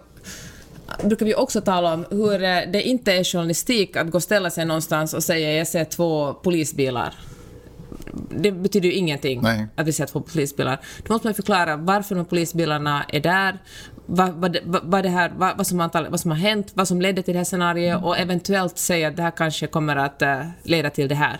[1.04, 4.50] brukar vi också tala om hur eh, det inte är journalistik att gå och ställa
[4.50, 7.14] sig någonstans och säga jag ser två polisbilar.
[8.30, 9.68] Det betyder ju ingenting Nej.
[9.76, 10.80] att vi ser två polisbilar.
[11.08, 13.60] Då måste man förklara varför de här polisbilarna är där,
[14.06, 17.02] vad, vad, vad, det här, vad, vad, som, antal, vad som har hänt, vad som
[17.02, 20.42] ledde till det här scenariot och eventuellt säga att det här kanske kommer att eh,
[20.64, 21.40] leda till det här.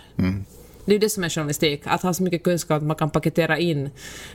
[0.86, 3.10] Det är ju det som är journalistik, att ha så mycket kunskap att man kan
[3.10, 3.90] paketera in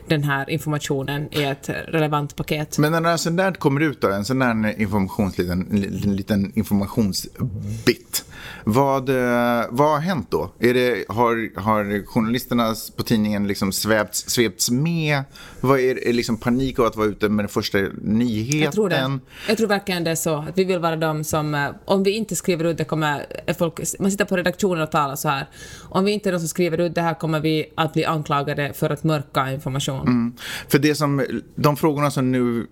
[0.07, 2.77] den här informationen i ett relevant paket.
[2.77, 5.67] Men när en sån där kommer ut då, en sån där informationsliten,
[6.03, 8.25] en liten informationsbit.
[8.63, 10.51] Vad, eh, vad har hänt då?
[10.59, 15.23] Är det, har, har journalisterna på tidningen liksom svepts, svepts med?
[15.61, 18.61] Vad är, är liksom panik av att vara ute med den första nyheten?
[18.61, 19.19] Jag tror det.
[19.47, 20.35] Jag tror verkligen det är så.
[20.35, 21.55] Att vi vill vara de som...
[21.55, 23.79] eh, Om vi inte skriver ut det kommer är folk...
[23.99, 25.49] Man sitter på redaktionen och talar så här.
[25.89, 28.89] Om vi inte är som skriver ut det här kommer vi att bli anklagade för
[28.89, 30.08] att mörka information.
[30.08, 30.34] Mm.
[30.67, 31.25] För det som,
[31.56, 32.67] de frågorna som nu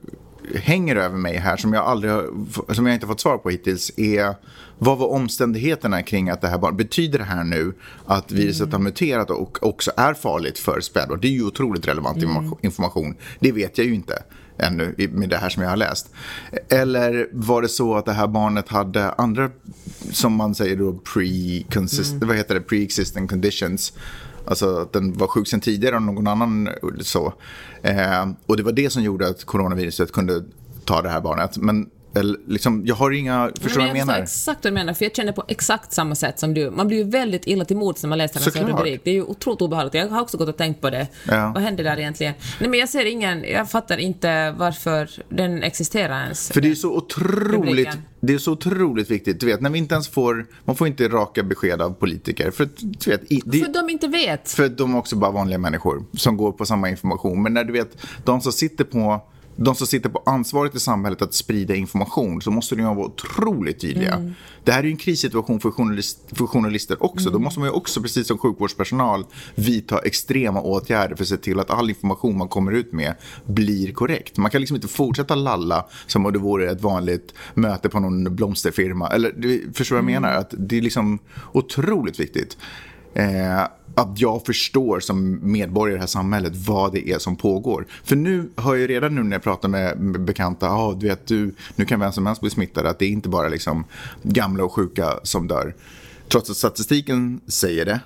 [0.55, 3.91] hänger över mig här som jag, aldrig har, som jag inte fått svar på hittills
[3.97, 4.36] är
[4.77, 7.73] vad var omständigheterna kring att det här barn, betyder det här nu
[8.05, 11.19] att viruset har muterat och också är farligt för spädbarn?
[11.21, 13.15] Det är ju otroligt relevant informa- information.
[13.39, 14.23] Det vet jag ju inte
[14.60, 16.10] ännu med det här som jag har läst.
[16.69, 19.50] Eller var det så att det här barnet hade andra,
[20.12, 23.93] som man säger då, pre-consist- vad heter det, pre-existing conditions
[24.50, 26.69] Alltså att den var sjuk sen tidigare av någon annan
[27.02, 27.34] så.
[27.82, 30.43] Eh, och det var det som gjorde att coronaviruset kunde
[30.86, 31.58] ta det här barnet.
[31.58, 34.13] Men eller, liksom, jag har inga, förstår Men vad jag jag menar?
[34.13, 36.72] förstår exakt vad du menar, för jag känner på exakt samma sätt som du.
[36.72, 39.02] Man blir ju väldigt illa till mods när man läser en sån rubrik.
[39.04, 39.93] Det är ju otroligt obehagligt.
[39.93, 41.08] Jag har också gått och tänkt på det.
[41.28, 41.52] Ja.
[41.56, 42.34] Vad hände där egentligen?
[42.60, 43.43] Nej, men jag ser ingen...
[43.43, 46.52] Jag fattar inte varför den existerar ens.
[46.52, 47.93] För det är så otroligt, Rubriken.
[48.19, 49.39] det är så otroligt viktigt.
[49.39, 52.52] Du vet, när vi inte ens får, man får inte raka besked av politiker.
[52.52, 54.52] För, du vet, i- det, För de inte vet.
[54.52, 57.43] För de är också bara vanliga människor som går på samma information.
[57.43, 59.22] Men när du vet, de som sitter på
[59.62, 63.80] de som sitter på ansvaret i samhället att sprida information så måste de vara otroligt
[63.80, 64.34] tydliga.
[64.63, 67.30] Det här är ju en krissituation för, journalist, för journalister också.
[67.30, 71.60] Då måste man ju också, precis som sjukvårdspersonal, vidta extrema åtgärder för att se till
[71.60, 74.38] att all information man kommer ut med blir korrekt.
[74.38, 78.36] Man kan liksom inte fortsätta lalla som om det vore ett vanligt möte på någon
[78.36, 79.08] blomsterfirma.
[79.08, 80.32] Eller, du förstår vad jag menar?
[80.32, 81.19] Att det är liksom
[81.52, 82.58] otroligt viktigt.
[83.13, 83.63] Eh,
[83.95, 87.86] att jag förstår som medborgare i det här samhället vad det är som pågår.
[88.04, 91.56] För nu hör jag redan nu när jag pratar med bekanta, ah, du vet du,
[91.75, 93.84] nu kan vem som helst bli smittad, att det är inte bara liksom
[94.23, 95.75] gamla och sjuka som dör.
[96.28, 97.99] Trots att statistiken säger det.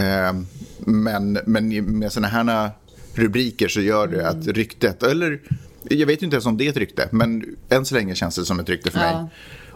[0.00, 0.40] Eh,
[0.78, 2.70] men, men med sådana här
[3.14, 5.40] rubriker så gör det att ryktet, eller
[5.82, 8.36] jag vet ju inte ens om det är ett rykte, men än så länge känns
[8.36, 9.28] det som ett rykte för Ja.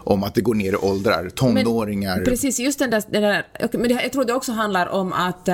[0.03, 2.15] Om att det går ner i åldrar, tonåringar.
[2.15, 3.03] Men, precis, just den där...
[3.09, 5.49] Den där men jag tror det också handlar om att...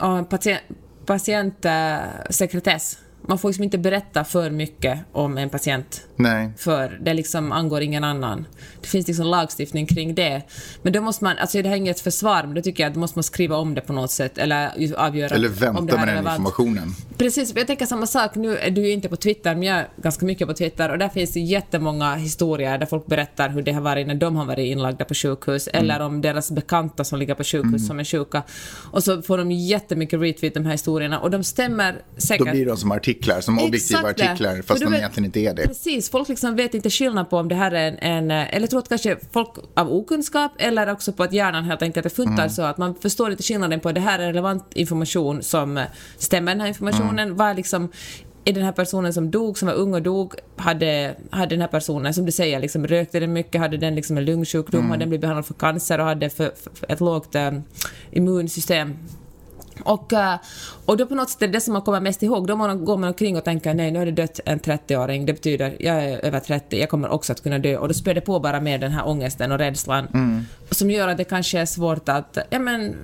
[0.00, 0.60] Um, patient,
[1.06, 2.98] patientsekretess.
[3.22, 6.05] Man får liksom inte berätta för mycket om en patient.
[6.16, 6.50] Nej.
[6.58, 8.46] För det liksom angår ingen annan.
[8.80, 10.42] Det finns liksom lagstiftning kring det.
[10.82, 12.94] Men då måste man, alltså det här är inget försvar, men då tycker jag att
[12.94, 15.82] då måste man skriva om det på något sätt eller avgöra Eller om det vänta
[15.82, 16.38] med den relevant.
[16.38, 16.94] informationen.
[17.18, 18.34] Precis, jag tänker samma sak.
[18.34, 20.98] Nu är du ju inte på Twitter, men jag är ganska mycket på Twitter och
[20.98, 24.44] där finns det jättemånga historier där folk berättar hur det har varit när de har
[24.44, 25.84] varit inlagda på sjukhus Mm.
[25.90, 28.42] eller om deras bekanta som ligger på sjukhus som är sjuka.
[28.92, 32.46] Och så får de jättemycket retweet de här historierna och de stämmer säkert.
[32.46, 35.62] Då blir de som artiklar, som objektiva Exakt artiklar, fast de egentligen inte är det.
[35.68, 38.70] Precis, folk liksom vet inte skillnad på om det här är en, en eller jag
[38.70, 42.38] tror att kanske folk av okunskap eller också på att hjärnan helt enkelt är funtad
[42.38, 42.50] Mm.
[42.50, 45.84] så att man förstår inte skillnaden på det här är relevant information som eh,
[46.16, 47.36] stämmer den här informationen, Mm.
[47.36, 47.88] vad liksom
[48.44, 51.68] är den här personen som dog, som var ung och dog, hade, hade den här
[51.68, 54.90] personen, som du säger, liksom, rökte den mycket, hade den liksom en lungsjukdom, Mm.
[54.90, 57.50] hade den blivit behandlad för cancer och hade för, för ett lågt eh,
[58.12, 58.94] immunsystem
[59.84, 60.38] Och, eh,
[60.84, 62.46] och då på något sätt är det det som man kommer mest ihåg.
[62.46, 65.26] Då man, går man omkring och tänker nej, nu har det dött en 30-åring.
[65.26, 67.76] Det betyder jag är över 30, jag kommer också att kunna dö.
[67.76, 70.06] Och då spär det på bara med den här ångesten och rädslan.
[70.14, 70.46] Mm.
[70.70, 72.96] Som gör att det kanske är svårt att, ja men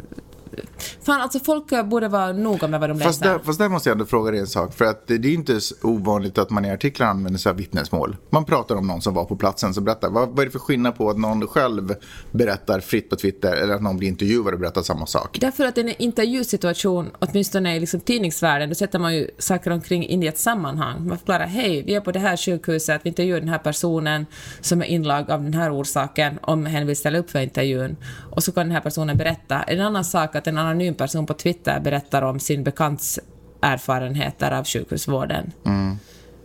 [1.02, 3.32] Fan, alltså folk borde vara noga med vad de Fast läser.
[3.32, 4.74] där, fast där måste jag ändå fråga dig en sak.
[4.74, 8.16] För att det är inte så ovanligt att man i artiklar använder sig av vittnesmål.
[8.30, 10.10] Man pratar om någon som var på platsen som berättar.
[10.10, 11.94] Vad, vad är det för skillnad på att någon själv
[12.30, 15.38] berättar fritt på Twitter eller att någon blir intervjuad och berättar samma sak?
[15.40, 20.22] Därför att en intervjusituation, åtminstone i liksom tidningsvärlden, då sätter man ju saker omkring in
[20.22, 21.08] i ett sammanhang.
[21.08, 24.26] Man förklarar, hej, vi är på det här sjukhuset, vi intervjuar den här personen
[24.60, 27.96] som är inlag av den här orsaken, om hen vill ställa upp för intervjun.
[28.30, 29.62] Och så kan den här personen berätta.
[29.62, 33.20] En annan sak att en anonym person på Twitter berättar om sin bekants
[33.60, 35.52] erfarenheter av sjukhusvården.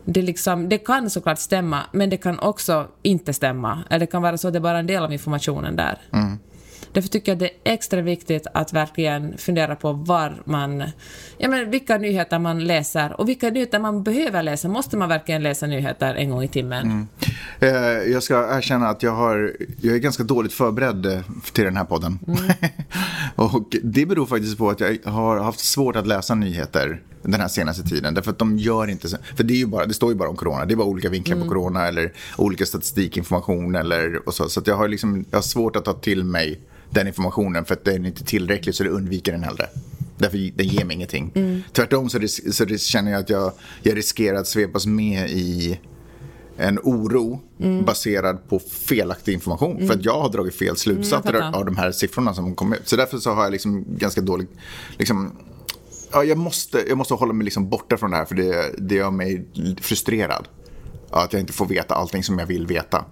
[0.06, 3.84] Det, liksom, det kan såklart stämma, men det kan också inte stämma.
[3.90, 5.98] Eller det kan vara så att det är bara en del av informationen där.
[6.98, 10.84] Därför tycker jag att det är extra viktigt att verkligen fundera på var man,
[11.38, 14.68] ja men vilka nyheter man läser och vilka nyheter man behöver läsa.
[14.68, 17.08] Måste man verkligen läsa nyheter en gång i timmen?
[17.60, 17.70] Eh,
[18.12, 21.20] jag ska erkänna att jag, har, jag är ganska dåligt förberedd eh,
[21.54, 22.20] till den här podden.
[23.36, 27.48] och det beror faktiskt på att jag har haft svårt att läsa nyheter den här
[27.48, 28.14] senaste tiden.
[28.14, 30.30] Därför att de gör inte så, för det, är ju bara, det står ju bara
[30.30, 30.66] om corona.
[30.66, 34.50] Det är bara olika vinklar på corona eller olika statistikinformation eller och så.
[34.50, 37.86] Så jag har liksom, jag har svårt att ta till mig den informationen för att
[37.86, 39.70] den är inte tillräcklig så det undviker den hellre.
[40.18, 41.32] Därför den ger mig ingenting.
[41.74, 43.52] Tvärtom så, ris- så ris- känner jag att jag,
[43.84, 45.80] jag riskerar att svepas med i
[46.58, 47.42] en oro
[47.86, 49.88] baserad på felaktig information.
[49.88, 52.88] För att jag har dragit fel slutsatser Mm, av de här siffrorna som kom ut.
[52.90, 54.48] Så därför så har jag liksom ganska dålig...
[54.98, 55.32] Liksom,
[56.12, 58.96] ja, jag, måste, jag måste hålla mig liksom borta från det här för det, det
[58.96, 59.46] gör mig
[59.82, 60.48] frustrerad.
[61.10, 63.06] Att jag inte får veta allting som jag vill veta.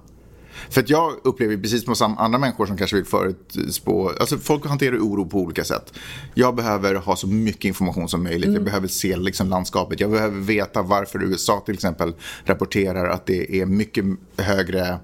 [0.69, 4.97] För att jag upplever precis som andra människor som kanske vill förutspå, alltså folk hanterar
[4.97, 5.93] oro på olika sätt.
[6.33, 10.39] Jag behöver ha så mycket information som möjligt, jag behöver se liksom landskapet, jag behöver
[10.39, 12.13] veta varför USA till exempel
[12.45, 14.05] rapporterar att det är mycket
[14.37, 14.99] högre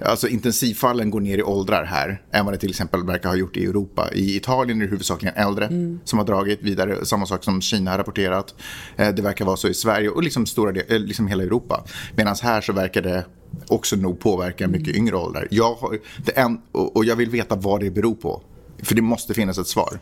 [0.00, 3.56] Alltså intensivfallen går ner i åldrar här än vad det till exempel verkar ha gjort
[3.56, 4.08] i Europa.
[4.12, 5.68] I Italien är det huvudsakligen äldre
[6.04, 7.04] som har dragit vidare.
[7.04, 8.54] Samma sak som Kina har rapporterat.
[8.96, 11.84] Eh, Det verkar vara så i Sverige och liksom, stora del, eh, liksom hela Europa.
[12.16, 13.24] Medan här så verkar det
[13.68, 15.48] också nog påverka mycket yngre åldrar.
[15.50, 18.42] Jag har, det en, och jag vill veta vad det beror på.
[18.82, 19.98] För det måste finnas ett svar.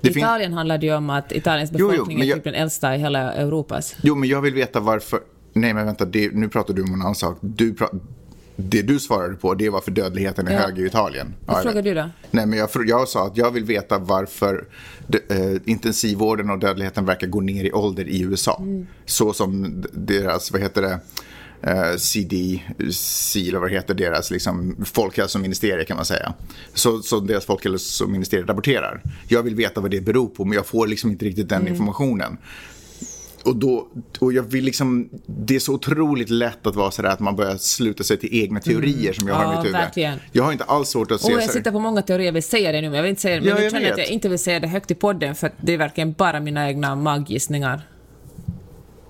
[0.00, 2.44] Det Italien handlar det ju om att Italiens Jo, jo, befolkning men är jag- typ
[2.44, 3.96] den äldsta i hela Europas.
[4.02, 5.20] Jo, men jag vill veta varför.
[5.52, 7.38] Nej, men vänta, det, nu pratar du om en annan sak.
[7.40, 7.88] Du pra...
[8.60, 10.58] Det du svarade på, det var för dödligheten är Ja.
[10.58, 11.34] hög i Italien.
[11.46, 11.84] Vad vet.
[11.84, 12.10] du då?
[12.30, 14.64] Nej, men jag, jag sa att jag vill veta varför
[15.06, 18.58] de, eh, intensivvården och dödligheten verkar gå ner i ålder i USA.
[18.62, 18.86] Mm.
[19.06, 21.00] Så som deras, vad heter det,
[21.70, 26.34] eh, CDC eller vad heter, deras liksom, folkhälsoministerie kan man säga.
[26.74, 29.02] Så, så deras folkhälsoministerie rapporterar.
[29.28, 31.64] Jag vill veta vad det beror på men jag får liksom inte riktigt Mm.
[31.64, 32.38] den informationen.
[33.44, 33.88] Och, då,
[34.20, 37.56] och jag vill liksom, det är så otroligt lätt att vara sådär att man börjar
[37.56, 39.52] sluta sig till egna teorier som jag har i Mm.
[39.56, 39.80] Ja, mitt huvud.
[39.80, 40.18] verkligen.
[40.32, 42.42] Jag har inte alls svårt att se Och jag sitter på många teorier, jag vill
[42.42, 43.40] säga det nu, men jag vill inte säga det.
[43.40, 45.72] Men Ja, jag känner att jag inte vill säga det högt i podden, för det
[45.72, 47.80] är verkligen bara mina egna maggissningar.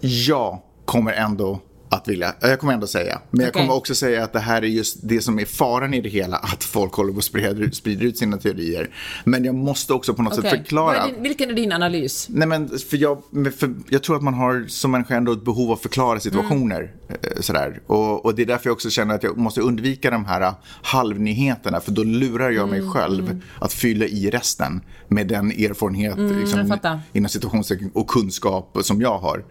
[0.00, 3.20] jag kommer ändå att vilja, jag kommer ändå säga.
[3.30, 3.62] Men jag Okej.
[3.62, 6.36] kommer också säga att det här är just det som är faran i det hela.
[6.36, 8.90] Att folk håller på och sprider, ut- sprider ut sina teorier.
[9.24, 10.58] Men jag måste också på något sätt Okej.
[10.58, 10.96] förklara.
[10.96, 12.26] Är din, vilken är din analys?
[12.30, 13.22] Nej men för jag,
[13.58, 16.92] för jag tror att man har som människa ändå ett behov av att förklara situationer.
[17.08, 17.80] eh, Sådär.
[17.86, 20.52] Och, och det är därför jag också känner att jag måste undvika de här eh,
[20.82, 21.80] halvnyheterna.
[21.80, 26.78] För då lurar jag mig själv att fylla i resten med den erfarenhet jag liksom,
[27.12, 29.44] inom situationstecken och kunskap som jag har.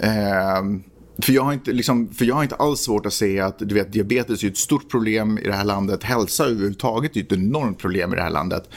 [0.00, 0.82] Ehm,
[1.18, 3.74] för jag, har inte, liksom, för jag har inte alls svårt att se att du
[3.74, 6.02] vet, diabetes är ett stort problem i det här landet.
[6.02, 8.68] Hälsa överhuvudtaget är ett enormt problem i det här landet.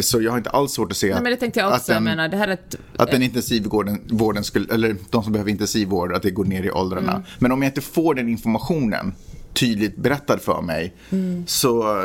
[0.00, 1.78] Så jag har inte alls svårt att se Nej, att, men det tänkte jag att
[1.80, 1.92] också.
[1.92, 2.76] Jag den- menar, det här är ett...
[2.96, 6.70] att den intensivvården, vården skulle, eller de som behöver intensivvård, att det går ner i
[6.70, 7.12] åldrarna.
[7.12, 7.22] Mm.
[7.38, 9.12] Men om jag inte får den informationen
[9.52, 11.44] tydligt berättad för mig Mm.
[11.46, 12.02] så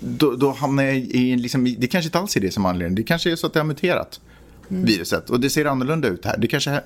[0.00, 2.94] då, då hamnar jag i, liksom, det kanske inte alls är det som anledningen.
[2.94, 4.20] Det kanske är så att det har muterat.
[4.70, 4.84] Mm.
[4.84, 5.30] Viruset.
[5.30, 6.36] Och det ser annorlunda ut här.
[6.38, 6.80] Det kanske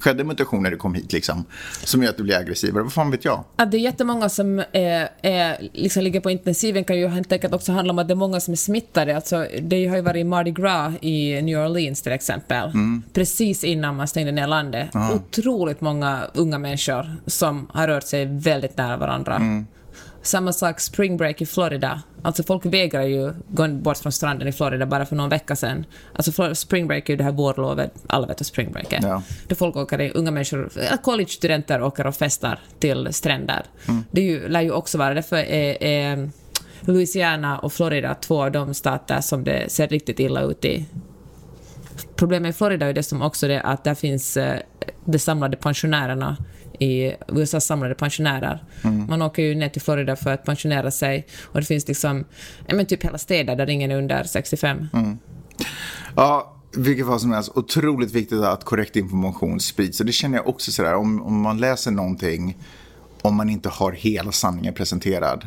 [0.00, 1.44] skedde, mutationer när det kom hit liksom.
[1.84, 2.82] Som gör att det blir aggressivare.
[2.82, 3.44] Vad fan vet jag?
[3.56, 7.54] Att det är jättemånga som är, är, liksom ligger på intensiven kan ju helt enkelt
[7.54, 9.16] också handla om att det är många som är smittade.
[9.16, 12.70] Alltså, det har ju varit Mardi Gras i New Orleans till exempel,
[13.12, 14.90] precis innan man stängde ner landet.
[15.14, 19.64] Otroligt många unga människor som har rört sig väldigt nära varandra.
[20.24, 22.02] Samma sak spring break i Florida.
[22.22, 25.86] Alltså folk vägrar ju gå bort från stranden i Florida bara för någon vecka sedan.
[26.12, 29.00] Alltså spring break är ju det här vårlovet, alla vet vad spring break är.
[29.02, 29.22] Ja.
[29.48, 30.70] Då folk åker, unga människor,
[31.02, 33.62] college-studenter åker och festar till stränder.
[34.10, 36.30] Det är ju, lär ju också vara, därför är, är
[36.80, 40.86] Louisiana och Florida två av de stater som det ser riktigt illa ut i.
[42.16, 44.60] Problemet i Florida är det som också det att där finns eh,
[45.04, 46.36] de samlade pensionärerna
[46.84, 48.64] i USAs samlade pensionärer.
[48.84, 49.06] Mm.
[49.06, 52.24] Man åker ju ner till Florida för att pensionera sig och det finns liksom,
[52.68, 54.88] men typ hela städer där ingen är under 65.
[54.92, 55.18] Mm.
[56.16, 60.00] Ja, vilket fall som helst, otroligt viktigt att korrekt information sprids.
[60.00, 62.56] Och det känner jag också sådär, om, om man läser någonting,
[63.22, 65.46] om man inte har hela sanningen presenterad.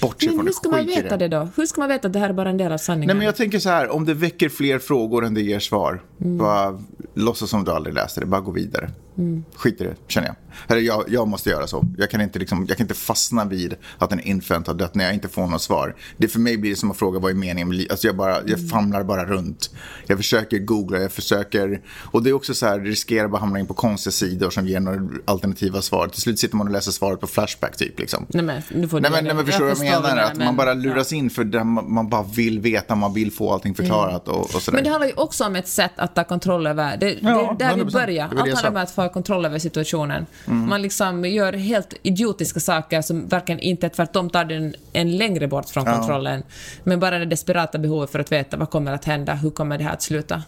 [0.00, 1.48] Bortse Men hur ska man veta det då?
[1.56, 3.06] Hur ska man veta att det här är bara en del av sanningen?
[3.06, 6.02] Nej men jag tänker så här, om det väcker fler frågor än det ger svar,
[6.20, 6.38] Mm.
[6.38, 6.80] bara
[7.14, 8.90] låtsas som du aldrig läste det, bara gå vidare.
[9.20, 9.44] Mm.
[9.54, 10.36] Skit i det, känner jag.
[10.68, 11.86] Eller jag, jag måste göra så.
[11.98, 15.04] Jag kan, inte liksom, jag kan inte fastna vid att en infant har dött när
[15.04, 15.96] jag inte får något svar.
[16.16, 17.90] Det för mig blir det som att fråga vad är meningen med livet.
[17.92, 18.68] Alltså jag, bara, jag Mm.
[18.68, 19.70] famlar bara runt.
[20.06, 21.80] Jag försöker googla, jag försöker...
[21.96, 24.80] Och det är också så här, riskerar bara hamna in på konstiga sidor som ger
[24.80, 26.08] några alternativa svar.
[26.08, 27.98] Till slut sitter man och läser svaret på Flashback typ.
[27.98, 28.26] Liksom.
[28.28, 30.22] Nej men, nu får Nej du men, nej, men förstår du vad jag menar?
[30.22, 31.18] Att man bara luras ja.
[31.18, 34.50] in för det man, man bara vill veta, man vill få allting förklarat och, och
[34.62, 34.76] sådär.
[34.76, 36.96] Men det handlar ju också om ett sätt att ta kontroll över...
[36.96, 37.92] Det, Ja, det är där vi 100%.
[37.92, 38.28] börjar.
[38.28, 40.26] Det var det Allt handlar om att få kontroll över situationen.
[40.46, 40.68] Mm.
[40.68, 45.68] Man liksom gör helt idiotiska saker som verkligen inte tvärtom tar den en längre bort
[45.68, 45.96] från Ja.
[45.96, 46.42] kontrollen.
[46.84, 49.84] Men bara det desperata behovet för att veta vad kommer att hända, hur kommer det
[49.84, 50.42] här att sluta?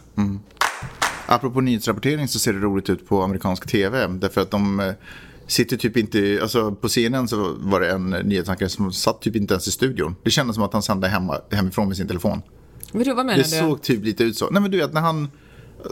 [1.26, 4.06] Apropå nyhetsrapportering så ser det roligt ut på amerikansk tv.
[4.06, 4.92] Därför att de eh,
[5.46, 9.54] sitter typ inte, alltså på CNN så var det en nyhetsankare som satt typ inte
[9.54, 10.16] ens i studion.
[10.22, 12.42] Det kändes som att han sände hemma, hemifrån med sin telefon.
[12.92, 13.44] Vad menar Det du?
[13.44, 14.50] såg typ lite ut så.
[14.50, 15.30] Nej men du vet när han,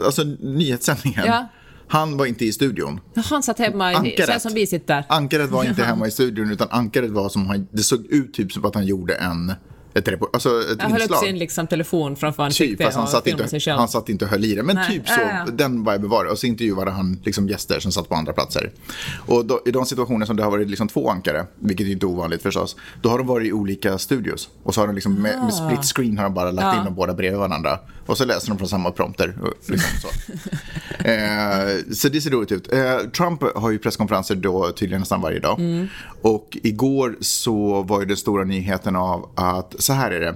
[0.05, 1.23] alltså nyhetssändningen.
[1.25, 1.47] Ja.
[1.91, 2.99] Han var inte i studion.
[3.31, 4.33] Han satt hemma, i, Ankaret.
[4.33, 5.05] så som vi sitter.
[5.09, 8.51] Ankaret var inte hemma i studion utan ankaret var som han, det såg ut typ
[8.51, 9.53] som att han gjorde en,
[9.93, 11.23] ett, repo, alltså ett Han höll upp inslag.
[11.25, 13.79] sin liksom, telefon framför Typ, ansiktet fast han satt, inte, sig själv.
[13.79, 14.63] han satt inte och höll i det.
[14.63, 15.51] Men Nej, typ så, ja, ja.
[15.51, 16.31] den vibe var det.
[16.31, 18.71] Och så intervjuade han liksom gäster som satt på andra platser.
[19.25, 22.05] Och då, i de situationer som det har varit liksom två ankare, vilket är inte
[22.05, 24.49] ovanligt förstås, då har de varit i olika studios.
[24.63, 26.73] Och så har de liksom med, med split screen har de bara lagt Ah.
[26.73, 26.79] Ja.
[26.79, 27.79] in dem båda bredvid varandra.
[28.05, 29.35] Och så läser de från samma prompter.
[29.65, 30.07] Liksom så.
[31.07, 32.73] eh, så det ser roligt ut.
[32.73, 35.59] Eh, Trump har ju presskonferenser då tydligen nästan varje dag.
[35.59, 35.87] Mm.
[36.21, 40.35] Och igår så var ju den stora nyheten av att, så här är det.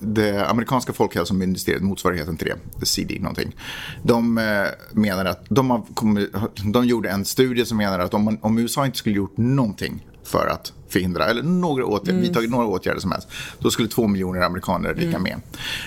[0.00, 3.56] Det amerikanska folkhälsomyndigheten, motsvarigheten till det, CD någonting.
[4.02, 4.44] De eh,
[4.92, 6.30] menar att, de, har kommit,
[6.72, 10.06] de gjorde en studie som menar att om, man, om USA inte skulle gjort någonting
[10.28, 14.40] för att förhindra, eller några åtgärder, vidtagit några åtgärder som helst, då skulle två miljoner
[14.40, 15.40] amerikaner lika med.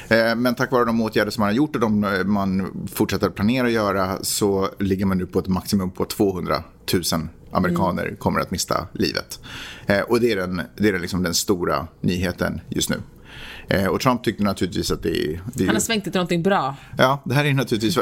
[0.08, 3.28] Eh, men tack vare de åtgärder som man har gjort och de eh, man fortsätter
[3.28, 7.04] att planera att göra så ligger man nu på ett maximum på 200 000
[7.52, 9.40] amerikaner kommer att mista livet.
[9.86, 13.02] Eh, och det är den, det är liksom den stora nyheten just nu.
[13.74, 16.76] Eh, och Trump tyckte naturligtvis att det, det Han har svängt till någonting bra.
[16.98, 17.96] Ja, det här är naturligtvis,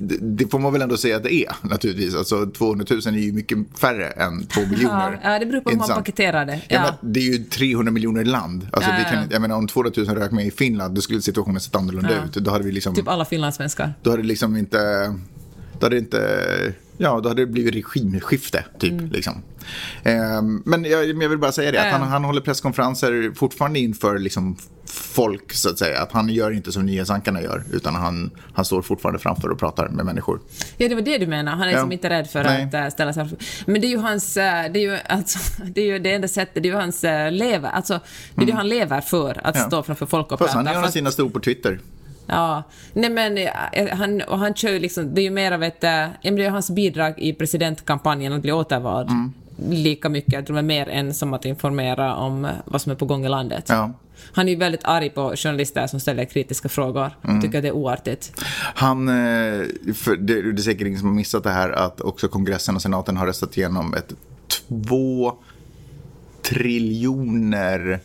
[0.00, 2.14] det, det får man väl ändå säga att det är naturligtvis.
[2.16, 5.20] Alltså 200 000 är ju mycket färre än 2 miljoner.
[5.22, 6.60] Ja, det beror på hur man paketerar det.
[6.68, 6.82] Ja.
[6.86, 6.94] Ja.
[7.00, 8.68] det är ju 300 miljoner land.
[8.72, 11.60] Alltså, Ja, kan, jag menar, om 200 000 rök med i Finland, då skulle situationen
[11.60, 12.24] sett annorlunda Ja.
[12.24, 12.32] ut.
[12.44, 13.94] Då hade vi liksom, Typ alla finlandssvenskar.
[14.02, 14.78] då hade det liksom inte,
[15.78, 16.18] då hade det inte,
[17.02, 18.92] ja, då hade det blivit regimskifte typ.
[18.92, 19.10] Mm.
[19.10, 19.42] Liksom.
[20.02, 24.18] Ehm, men jag, jag vill bara säga det, att han, han håller presskonferenser fortfarande inför
[24.18, 26.00] liksom folk så att säga.
[26.02, 29.88] Att han gör inte som nyhetsankarna gör, utan han, han står fortfarande framför och pratar
[29.88, 30.40] med människor.
[30.76, 31.52] Ja, det var det du menar.
[31.52, 31.72] Han är Ja.
[31.72, 32.62] liksom inte rädd för Nej.
[32.64, 33.28] att äh, ställa sig
[33.66, 34.36] Men det är ju hans...
[34.36, 35.38] äh, det är ju alltså,
[35.74, 37.70] det är ju det enda sättet, det är ju hans äh, lever.
[37.70, 38.00] Alltså,
[38.34, 39.62] det är det han lever för, att Mm.
[39.62, 39.66] Ja.
[39.66, 40.68] stå framför folk och Fast prata.
[40.68, 41.78] han gör Fast- sina stor på Twitter.
[42.30, 42.62] Ja,
[42.92, 45.84] nej men eh, han, och han kör ju liksom, det är ju mer av ett,
[45.84, 49.10] eh, ja, men det är hans bidrag i presidentkampanjen att bli återvald.
[49.10, 49.32] Mm.
[49.70, 52.92] Lika mycket, jag tror det är mer än som att informera om eh, vad som
[52.92, 53.64] är på gång i landet.
[53.68, 53.92] Ja.
[54.32, 57.10] Han är ju väldigt arg på journalister som ställer kritiska frågor.
[57.22, 57.36] Mm.
[57.36, 58.32] Jag tycker att det är oartigt.
[58.74, 59.14] Han, eh,
[59.94, 62.82] för det, det är säkert ingen som har missat det här att också kongressen och
[62.82, 64.12] senaten har röstat igenom ett
[64.48, 65.32] två
[66.42, 68.00] triljoner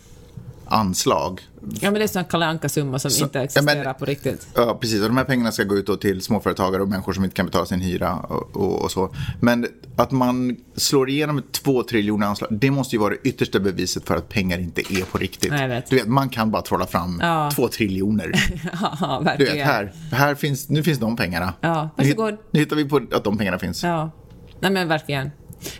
[0.68, 1.42] anslag.
[1.62, 4.48] Ja men det är sån Kalle Anka-summa som Så- inte ja, existerar men- på riktigt.
[4.56, 5.02] Ja, precis.
[5.02, 7.66] Och de här pengarna ska gå ut till småföretagare och människor som inte kan betala
[7.66, 9.16] sin hyra och, och, och så.
[9.40, 14.06] Men att man slår igenom två triljoner anslag, det måste ju vara det yttersta beviset
[14.08, 15.52] för att pengar inte är på riktigt.
[15.52, 15.90] Nej, vet.
[15.90, 17.52] Du vet, man kan bara trolla fram Ja.
[17.56, 18.32] två triljoner.
[19.02, 19.54] ja, Du verkligen.
[19.58, 21.54] vet, här, här finns, nu finns de pengarna.
[21.62, 22.32] Ja, nu, varsågod.
[22.32, 23.84] hit- nu hittar vi på att de pengarna finns.
[23.84, 24.12] Ja.
[24.60, 25.32] Nej men verkligen.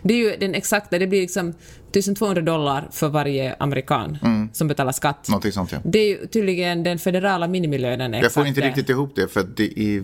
[0.02, 1.54] Det är ju den exakta, det blir liksom
[1.90, 4.18] 1200 dollar för varje amerikan
[4.52, 5.28] som betalar skatt.
[5.28, 5.78] Någonting sånt ja.
[5.84, 8.12] Det är ju tydligen den federala minimilönen.
[8.12, 8.66] Jag får inte det.
[8.66, 10.02] riktigt ihop det för det är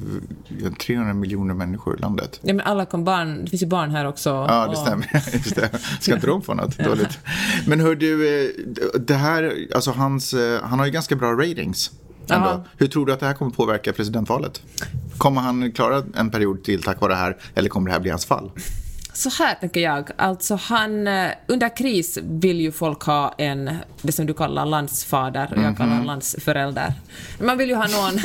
[0.80, 2.40] 300 miljoner människor i landet.
[2.42, 4.28] Ja, men alla kom barn, det finns ju barn här också.
[4.30, 5.10] Ja, det stämmer.
[5.32, 5.70] Just det.
[6.00, 7.18] Ska inte de få något dåligt?
[7.66, 8.50] Men hör du, eh,
[9.00, 11.90] det här, alltså hans, eh, han har ju ganska bra ratings.
[12.76, 14.62] Hur tror du att det här kommer påverka presidentvalet?
[15.18, 18.10] Kommer han klara en period till tack vare det här eller kommer det här bli
[18.10, 18.50] hans fall?
[19.12, 23.70] Så här tänker jag, alltså han, eh, under kris vill ju folk ha en,
[24.02, 26.94] det som du kallar landsfader och jag kallar landsförälder.
[27.40, 28.20] Man vill ju ha någon,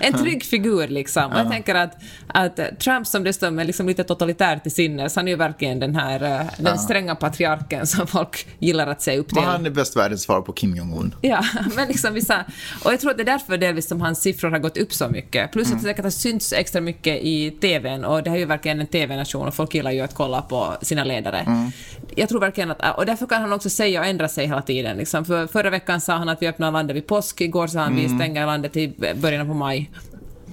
[0.00, 1.32] en trygg figur liksom.
[1.32, 5.28] Och jag tänker att, att Trump som dessutom är liksom lite totalitär till sinnes, han
[5.28, 9.28] är ju verkligen den här, eh, den stränga patriarken som folk gillar att se upp
[9.28, 9.36] till.
[9.36, 11.14] Men han är bäst världens svar på Kim Jong-Un.
[11.20, 11.44] Ja,
[11.76, 12.44] men liksom vissa...
[12.84, 15.08] Och jag tror att det är därför delvis som hans siffror har gått upp så
[15.08, 15.52] mycket.
[15.52, 18.46] Plus att det säkert har synts extra mycket i TVn och det här är ju
[18.46, 21.70] verkligen en TV-nation och folk gillar ju att kolla på sina ledare.
[22.14, 22.98] Jag tror verkligen att...
[22.98, 24.96] Och därför kan han också säga och ändra sig hela tiden.
[24.96, 25.24] Liksom.
[25.24, 27.98] För förra veckan sa han att vi öppnar landet vid påsk, igår sa han att
[27.98, 29.90] vi stänger landet i början på maj.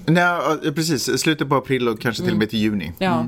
[0.05, 0.39] Nej,
[0.75, 1.21] precis.
[1.21, 2.91] Slutet på april och kanske till och med till juni.
[2.97, 3.27] Ja.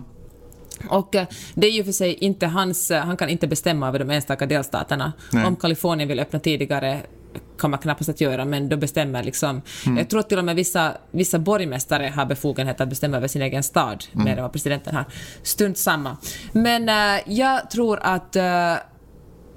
[0.89, 3.99] Och eh, det är ju för sig inte hans, eh, han kan inte bestämma över
[3.99, 5.13] de enstaka delstaterna.
[5.31, 5.45] Nej.
[5.45, 7.01] Om Kalifornien vill öppna tidigare
[7.57, 9.61] kan man knappast att göra, men då bestämmer liksom...
[9.97, 13.41] Jag tror att till och med vissa, vissa borgmästare har befogenhet att bestämma över sin
[13.41, 15.05] egen stad, mer än vad presidenten har.
[15.43, 16.17] Strunt samma.
[16.51, 18.75] Men eh, jag tror att eh,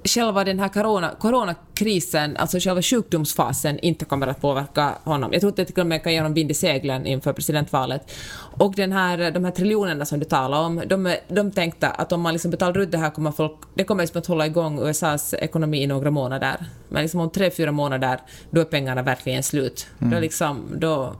[0.03, 5.33] själva den här corona, coronakrisen, alltså själva sjukdomsfasen, inte kommer att påverka honom.
[5.33, 8.11] Jag tror att det till och med kan ge honom vind i seglen inför presidentvalet.
[8.57, 12.21] Och den här, de här triljonerna som du talar om, de, de tänkte att om
[12.21, 15.33] man liksom betalar ut det här kommer folk, det kommer liksom att hålla igång USAs
[15.33, 16.65] ekonomi i några månader.
[16.89, 18.19] Men liksom om tre, fyra månader,
[18.49, 19.87] då är pengarna verkligen slut.
[19.97, 21.15] Då, liksom, då,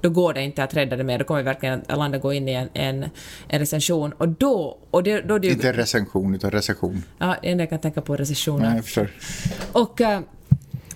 [0.00, 1.18] då går det inte att rädda det mer.
[1.18, 3.10] Då kommer verkligen landet gå in i en, en,
[3.48, 4.12] en recession.
[4.12, 4.78] Och då...
[4.90, 7.02] Och det, då det Inte recension, utan recession.
[7.18, 8.62] Ja, det enda jag kan tänka på är recessionen.
[8.62, 9.10] Nej, jag förstår.
[9.72, 10.20] Och, eh,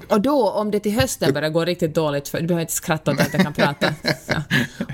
[0.08, 3.10] och då, om det till hösten börjar gå riktigt dåligt, för du behöver inte skratta
[3.12, 3.94] åt att jag kan prata.
[4.26, 4.42] Ja.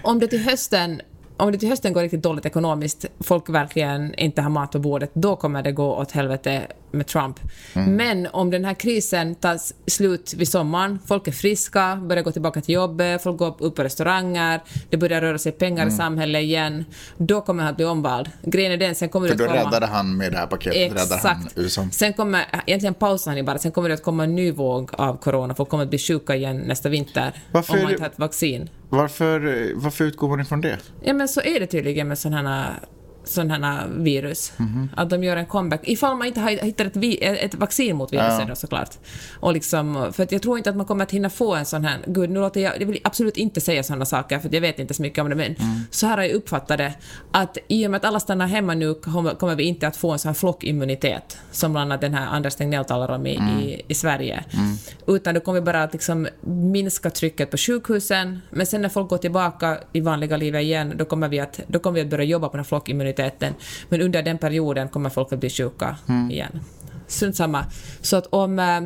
[0.02, 1.00] Om det till hösten
[1.36, 5.10] om det till hösten går riktigt dåligt ekonomiskt, folk verkligen inte har mat på bordet,
[5.14, 7.40] då kommer det gå åt helvete med Trump.
[7.74, 9.58] Men om den här krisen tar
[9.90, 13.82] slut vid sommaren, folk är friska, börjar gå tillbaka till jobbet, folk går upp på
[13.82, 14.60] restauranger,
[14.90, 16.84] det börjar röra sig pengar i samhället igen,
[17.16, 18.30] då kommer han att bli omvald.
[18.42, 19.66] Grejen är den, sen kommer För det då att komma...
[19.66, 21.88] räddade han med det här paketet, räddade han USA.
[21.92, 24.90] Sen kommer, egentligen pausar han ju bara, sen kommer det att komma en ny våg
[24.92, 28.10] av corona, folk kommer att bli sjuka igen nästa vinter Varför om man inte har
[28.10, 28.68] ett vaccin.
[28.88, 30.78] Varför, varför utgår man ifrån det?
[31.02, 32.74] Ja men så är det tydligen med sådana här
[33.28, 34.52] sådana virus.
[34.56, 34.88] Mhm.
[34.96, 35.80] Att de gör en comeback.
[35.84, 38.44] Ifall man inte har hittat ett, vi, ett vaccin mot viruset Ja.
[38.48, 38.90] då såklart.
[39.40, 41.98] Och liksom, för jag tror inte att man kommer att hinna få en sån här...
[42.06, 42.80] Gud, nu låter jag...
[42.80, 45.34] Jag vill absolut inte säga sådana saker för jag vet inte så mycket om det
[45.36, 45.80] men Mm.
[45.90, 46.92] så här har jag uppfattat det.
[47.32, 50.12] Att i och med att alla stannar hemma nu kommer kommer vi inte att få
[50.12, 53.58] en sån här flockimmunitet som bland annat den här Anders Tegnell talar om i, Mm.
[53.58, 54.44] i, i Sverige.
[55.06, 59.08] Utan då kommer vi bara att liksom minska trycket på sjukhusen men sen när folk
[59.10, 62.24] går tillbaka i vanliga livet igen då kommer vi att, då kommer vi att börja
[62.24, 63.15] jobba på den här flockimmuniteten.
[63.88, 65.96] Men under den perioden kommer folk att bli sjuka
[66.30, 66.60] igen.
[67.06, 67.64] Strunt samma.
[68.00, 68.80] Så att om, eh,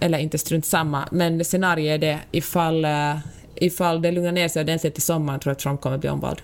[0.00, 3.16] eller inte strunt samma, men scenario är det ifall, eh,
[3.54, 6.10] ifall det lugnar ner sig ordentligt i sommaren tror jag att Trump kommer att bli
[6.10, 6.42] omvald.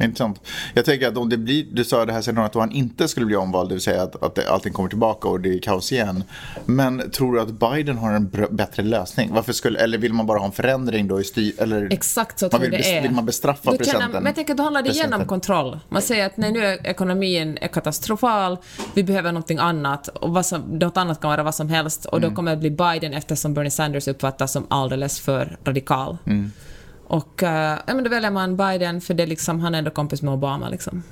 [0.00, 0.40] Intressant.
[0.74, 3.26] Jag tänker att om det blir, du sa det här scenariot då han inte skulle
[3.26, 6.24] bli omvald, det vill säga att, att allting kommer tillbaka och det är kaos igen.
[6.64, 9.30] Men tror du att Biden har en bättre lösning?
[9.32, 12.44] Varför skulle, eller vill man bara ha en förändring då i styr, eller Exakt så
[12.44, 13.02] man tror vill, jag det är.
[13.02, 14.08] vill man bestraffa Då presidenten?
[14.08, 15.78] Känner, men jag tänker, då handlar det igen om kontroll.
[15.88, 18.58] Man säger att nej, nu är ekonomin är katastrofal,
[18.94, 22.18] vi behöver någonting annat, och vad som, något annat kan vara vad som helst, och
[22.18, 22.30] Mm.
[22.30, 26.16] då kommer det bli Biden eftersom Bernie Sanders uppfattas som alldeles för radikal.
[26.26, 26.52] Mm.
[27.12, 30.34] Och ja, men då väljer man Biden för det liksom, han är ändå kompis med
[30.34, 30.68] Obama.
[30.68, 31.02] Liksom.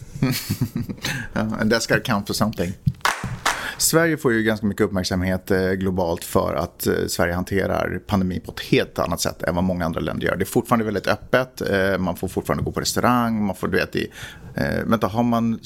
[1.35, 2.73] And that's gotta count for something.
[3.79, 8.53] Sverige får ju ganska mycket uppmärksamhet eh, globalt för att eh, Sverige hanterar pandemin på
[8.53, 10.37] ett helt annat sätt än vad många andra länder gör.
[10.37, 11.63] Det är fortfarande väldigt öppet,
[11.99, 14.07] man får fortfarande gå på restaurang, man får, du vet, i,
[14.85, 15.61] vänta, har man,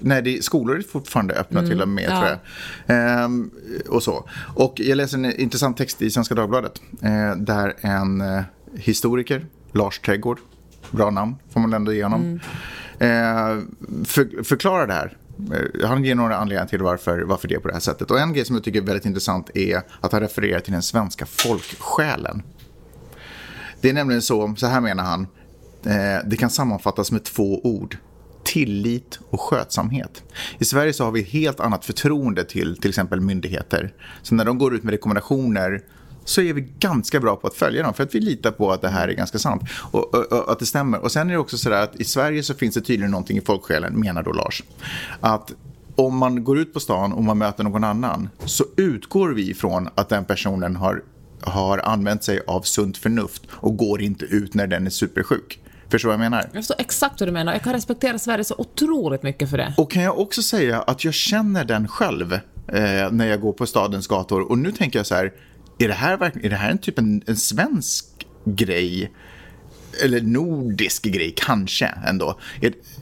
[0.00, 2.20] nej, det är, skolor är fortfarande öppna till och med, ja.
[2.20, 2.38] tror jag.
[2.96, 3.50] Ehm,
[3.88, 4.28] och så.
[4.54, 6.80] Och jag läser en intressant text i Svenska Dagbladet,
[7.36, 8.22] där en
[8.76, 10.38] historiker, Lars Trädgård,
[10.90, 12.40] bra namn får man ändå ge honom,
[12.98, 13.08] eh,
[14.04, 15.16] för, förklarar det här.
[15.52, 18.10] Eh, Han ger några anledningar till varför, varför det är på det här sättet.
[18.10, 20.82] Och en grej som jag tycker är väldigt intressant är att han refererar till den
[20.82, 22.42] svenska folksjälen.
[23.80, 25.26] Det är nämligen så, så här menar han,
[25.86, 27.96] eh, det kan sammanfattas med två ord.
[28.44, 30.22] Tillit och skötsamhet.
[30.58, 33.92] I Sverige så har vi helt annat förtroende till till exempel myndigheter.
[34.22, 35.82] Så när de går ut med rekommendationer
[36.24, 38.82] så är vi ganska bra på att följa dem för att vi litar på att
[38.82, 40.98] det här är ganska sant och, och, och att det stämmer.
[40.98, 43.40] Och sen är det också så att i Sverige så finns det tydligen någonting i
[43.40, 44.62] folksjälen, menar då Lars,
[45.20, 45.52] att
[45.96, 49.88] om man går ut på stan och man möter någon annan så utgår vi ifrån
[49.94, 51.02] att den personen har,
[51.40, 55.60] har använt sig av sunt förnuft och går inte ut när den är supersjuk.
[55.88, 56.38] Förstår vad jag menar?
[56.52, 57.52] Jag förstår exakt vad du menar.
[57.52, 59.74] Jag kan respektera Sverige så otroligt mycket för det.
[59.76, 62.40] Och kan jag också säga att jag känner den själv eh,
[63.10, 64.50] när jag går på stadens gator.
[64.50, 65.32] Och nu tänker jag så här,
[65.78, 68.06] är det här, verkligen, är det här en typ en, en svensk
[68.44, 69.12] grej?
[70.02, 72.38] eller nordisk grej kanske ändå.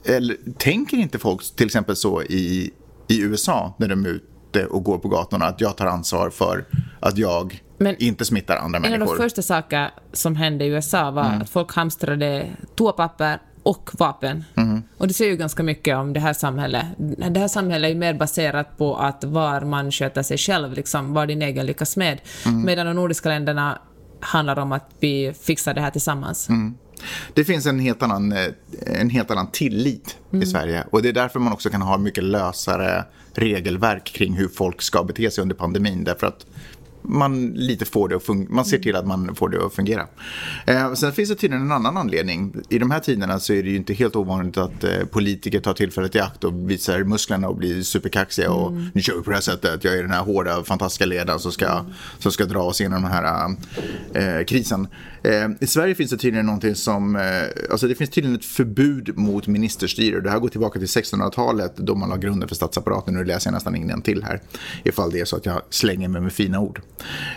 [0.04, 2.70] Eller, tänker inte folk till exempel så i,
[3.08, 6.64] i USA när de är ute och går på gatorna att jag tar ansvar för
[7.00, 8.94] att jag Men inte smittar andra människor?
[8.96, 11.42] En av de första saker som hände i USA var mm.
[11.42, 14.44] att folk hamstrade toapapper och vapen.
[14.54, 14.82] Mm.
[14.98, 16.86] Och det säger ju ganska mycket om det här samhället.
[17.30, 21.14] Det här samhället är ju mer baserat på att var man sköter sig själv, liksom,
[21.14, 22.20] vad din egen lyckas med.
[22.46, 22.62] Mm.
[22.62, 23.78] Medan de nordiska länderna
[24.20, 26.48] handlar om att vi fixar det här tillsammans.
[26.48, 26.74] Mm.
[27.34, 28.46] Det finns en helt annan, eh,
[28.86, 30.42] en helt annan tillit mm.
[30.42, 30.84] i Sverige.
[30.90, 33.04] Och det är därför man också kan ha mycket lösare
[33.34, 36.04] regelverk kring hur folk ska bete sig under pandemin.
[36.04, 36.46] Därför att
[37.02, 40.06] man lite får det att man ser till att man får det att fungera.
[40.66, 42.54] Eh, sen finns det tydligen en annan anledning.
[42.68, 45.74] I de här tiderna så är det ju inte helt ovanligt att eh, politiker tar
[45.74, 48.86] tillfället i akt och visar musklerna och blir superkaxiga och mm.
[48.94, 49.84] nu kör vi på det här sättet.
[49.84, 51.92] Jag är den här hårda, fantastiska ledaren som ska, mm.
[52.18, 53.56] som ska dra oss igenom den här
[54.14, 54.86] eh, krisen.
[55.22, 57.22] Eh, I Sverige finns det tydligen någonting som, eh,
[57.70, 60.20] alltså det finns tydligen ett förbud mot ministerstyre.
[60.20, 63.14] Det här går tillbaka till 1600-talet då man la grunden för statsapparaten.
[63.14, 64.40] Nu läser jag nästan ingen till här
[64.84, 66.80] ifall det är så att jag slänger mig med fina ord.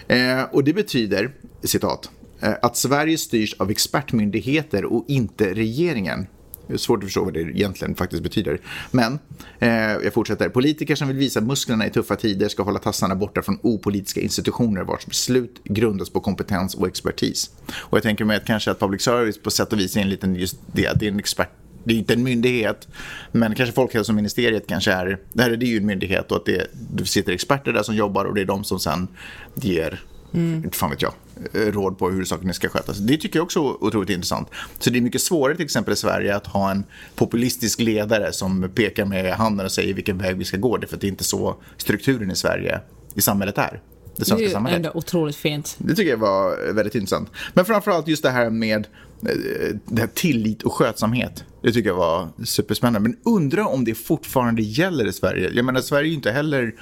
[0.07, 1.31] Eh, och det betyder,
[1.63, 6.27] citat, eh, att Sverige styrs av expertmyndigheter och inte regeringen.
[6.67, 8.59] Det är svårt att förstå vad det egentligen faktiskt betyder.
[8.91, 9.19] Men
[9.59, 10.49] eh, jag fortsätter.
[10.49, 14.83] Politiker som vill visa musklerna i tuffa tider ska hålla tassarna borta från opolitiska institutioner
[14.83, 17.49] vars beslut grundas på kompetens och expertis.
[17.73, 20.09] Och jag tänker mig att kanske att public service på sätt och vis är en
[20.09, 21.49] liten just det, att det är en expert
[21.85, 22.87] det är inte en myndighet,
[23.31, 27.05] men kanske Folkhälsoministeriet kanske är, det här är ju en myndighet och att det, det
[27.05, 29.07] sitter experter där som jobbar och det är de som sen
[29.55, 30.01] ger
[30.35, 30.63] Mm.
[30.63, 31.13] Inte fan vet jag,
[31.53, 32.97] råd på hur sakerna ska skötas.
[32.97, 34.47] Det tycker jag också är otroligt intressant.
[34.79, 36.83] Så det är mycket svårare till exempel i Sverige att ha en
[37.15, 40.79] populistisk ledare som pekar med handen och säger vilken väg vi ska gå.
[40.87, 42.79] För det är inte så strukturen i Sverige,
[43.15, 43.81] i samhället är.
[44.15, 44.59] Det svenska.
[44.59, 45.75] Det är ändå otroligt fint.
[45.77, 47.29] Det tycker jag var väldigt intressant.
[47.53, 48.87] Men framförallt just det här med
[49.21, 51.43] eh, det här tillit och skötsamhet.
[51.65, 52.99] Det tycker jag var superspännande.
[52.99, 55.51] Men undra om det fortfarande gäller i Sverige.
[55.53, 56.73] Jag menar, Sverige är ju inte heller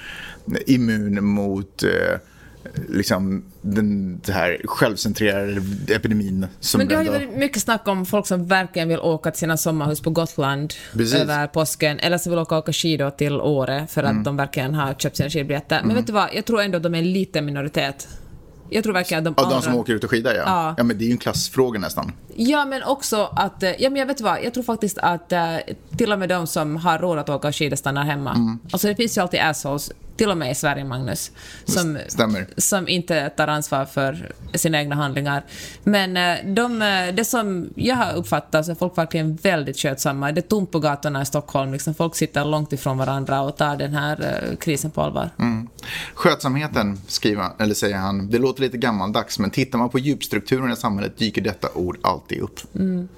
[0.66, 1.90] immun mot eh,
[2.88, 6.46] liksom, den här självcentrerade epidemin.
[6.60, 9.40] Som Men det har ju varit mycket snack om folk som verkligen vill åka till
[9.40, 11.14] sina sommarhus på Gotland Precis.
[11.14, 14.22] över påsken, eller så vill åka, åka skidor till Åre för att mm.
[14.22, 15.76] de verkligen har köpt sina skidbiljetter.
[15.76, 15.96] Men mm.
[15.96, 18.08] vet du vad, jag tror ändå att de är en liten minoritet.
[18.74, 19.44] Jag tror verkligen att de...
[19.44, 20.42] Av de som åker ut och skidar, ja.
[20.46, 20.74] ja.
[20.76, 20.84] ja.
[20.84, 22.12] men det är ju en klassfråga nästan.
[22.36, 23.62] Ja, men också att...
[23.62, 25.38] Eh, ja, men jag vet vad, jag tror faktiskt att uh,
[25.96, 28.30] till och med de som har råd att åka skidor stannar hemma.
[28.30, 28.58] Mm.
[28.72, 31.30] Alltså det finns ju alltid assholes till och med i Sverige, Magnus,
[31.64, 31.98] som,
[32.56, 35.42] som inte tar ansvar för sina egna handlingar.
[35.84, 40.32] Men eh, de, eh, det som jag har uppfattat så är folk verkligen väldigt skötsamma.
[40.32, 41.72] Det är tomt på gatorna i Stockholm.
[41.72, 45.30] Liksom folk sitter långt ifrån varandra och tar den här eh, krisen på allvar.
[45.38, 45.68] Mm.
[46.14, 50.76] Skötsamheten, skriver, eller säger han, det låter lite gammaldags, men tittar man på djupstrukturen i
[50.76, 52.60] samhället dyker detta ord alltid upp.
[52.74, 53.08] Mm.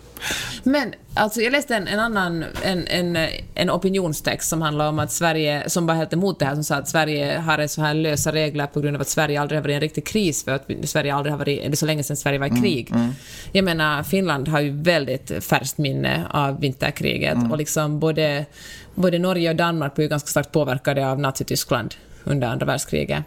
[0.63, 5.13] Men alltså, jag läste en, en annan en, en, en opinionstext som handlar om att
[5.13, 8.33] Sverige, som var helt emot det här, som sa att Sverige har så här lösa
[8.33, 10.71] regler på grund av att Sverige aldrig har varit i en riktig kris, för att
[10.85, 12.91] Sverige aldrig har varit, det är så länge sedan Sverige var i mm, krig.
[12.91, 13.15] Mm, mm.
[13.53, 17.53] Jag menar, Finland har ju väldigt färskt minne av vinterkriget mm.
[17.53, 18.47] och liksom både,
[18.95, 21.95] både Norge och Danmark var ju ganska starkt påverkade av Nazityskland
[22.25, 23.25] under andra världskriget.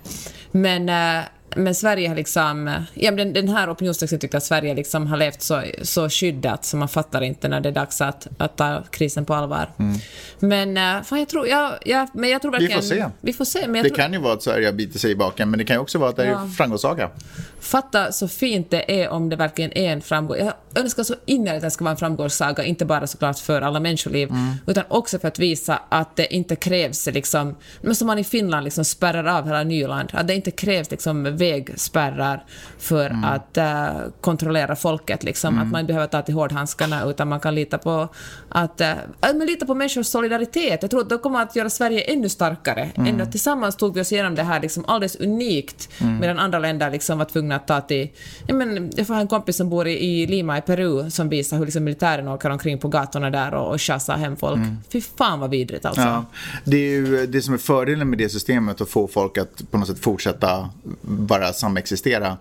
[0.51, 1.23] Men äh,
[1.55, 2.83] men Sverige har liksom...
[2.93, 6.77] Ja, den, den här opinionstexten tyckte att Sverige liksom har levt så, så skyddat så
[6.77, 9.69] man fattar inte när det är dags att, att ta krisen på allvar.
[9.79, 9.99] Mm.
[10.39, 12.81] Men, eh, fan, jag tror, ja, ja, men jag tror verkligen...
[12.81, 13.05] Vi får se.
[13.21, 13.95] Vi får se det tror...
[13.95, 16.09] kan ju vara att Sverige biter sig i baken, men det kan ju också vara
[16.09, 16.49] att det är ja.
[16.57, 17.09] framgångssaga.
[17.59, 20.37] Fatta så fint det är om det verkligen är en framgång.
[20.37, 23.79] Jag önskar så innerligt att det ska vara en framgångssaga, inte bara såklart för alla
[23.79, 24.53] människoliv, mm.
[24.67, 28.63] utan också för att visa att det inte krävs, liksom, men som man i Finland
[28.63, 32.43] liksom spärrar av hela Nyland, att det inte krävs liksom vägspärrar
[32.77, 33.23] för mm.
[33.23, 35.65] att uh, kontrollera folket, liksom, mm.
[35.65, 38.07] att man inte behöver ta till hårdhandskarna, utan man kan lita på
[38.49, 38.87] att, uh,
[39.21, 40.81] men lita på människors solidaritet.
[40.81, 42.89] Jag tror att det kommer att göra Sverige ännu starkare.
[42.95, 43.07] Mm.
[43.07, 46.17] Ändå tillsammans tog vi oss igenom det här liksom alldeles unikt, mm.
[46.17, 48.09] medan andra länder liksom var tvungna att ta till...
[48.47, 51.57] Jag, men, jag får ha en kompis som bor i, Lima i Peru som visar
[51.57, 54.57] hur liksom militären åker omkring på gatorna där och, och tjasar hem folk.
[54.57, 54.77] Mm.
[54.91, 56.01] Fy fan vad vidrigt alltså.
[56.01, 56.25] Ja,
[56.63, 59.77] det är ju det som är fördelen med det systemet, att få folk att på
[59.77, 60.69] något sätt fortsätta
[61.29, 62.37] bara samexistera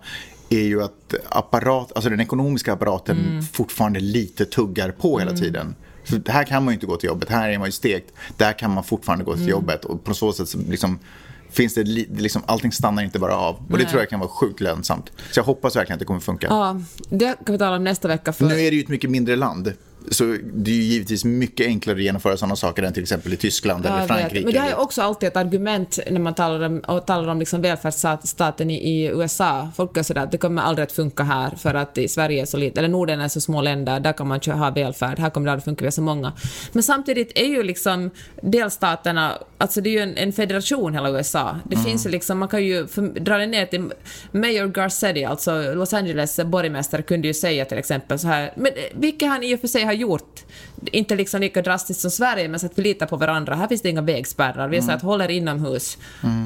[0.49, 3.43] är ju att apparat, alltså den ekonomiska apparaten mm.
[3.43, 5.41] fortfarande lite tuggar på hela mm.
[5.41, 5.75] tiden.
[6.03, 8.13] För här kan man ju inte gå till jobbet, här är man ju stekt.
[8.37, 9.51] Där kan man fortfarande gå till mm.
[9.51, 10.99] jobbet och på så sätt liksom
[11.51, 13.55] finns det, liksom, allting stannar inte bara av.
[13.55, 13.79] Och Nej.
[13.79, 15.11] det tror jag kan vara sjukt lönsamt.
[15.31, 16.47] Så jag hoppas verkligen att det kommer funka.
[16.49, 18.33] Ja, det kan vi tala om nästa vecka.
[18.33, 18.45] För...
[18.45, 19.73] Nu är det ju ett mycket mindre land.
[20.11, 20.23] Så
[20.53, 23.85] det är ju givetvis mycket enklare att genomföra sådana saker än till exempel i Tyskland
[23.85, 24.07] Ja, eller.
[24.07, 24.45] Frankrike.
[24.45, 27.39] Men det här är också alltid ett argument när man talar om, och talar om
[27.39, 29.69] liksom välfärdsstaten i, i USA.
[29.75, 32.45] Folk är sådär att det kommer aldrig att funka här för att i Sverige är
[32.45, 35.45] så lite, eller Norden är så små länder, där kan man ha välfärd, här kommer
[35.45, 36.33] det aldrig funka, vi är så många.
[36.71, 38.09] Men samtidigt är ju liksom
[38.41, 41.55] delstaterna, alltså det är ju en, en federation hela USA.
[41.65, 41.85] Det Mm.
[41.91, 43.91] finns ju liksom, man kan ju för, dra det ner till
[44.31, 48.73] Mayor Garcetti, alltså Los Angeles borgmästare, kunde ju säga till exempel så här, men eh,
[48.93, 50.45] vilket han i och för sig har gjort,
[50.91, 53.55] inte liksom lika drastiskt som Sverige, men så att vi litar på varandra.
[53.55, 55.97] Här finns det inga vägspärrar, vi är så att håller inomhus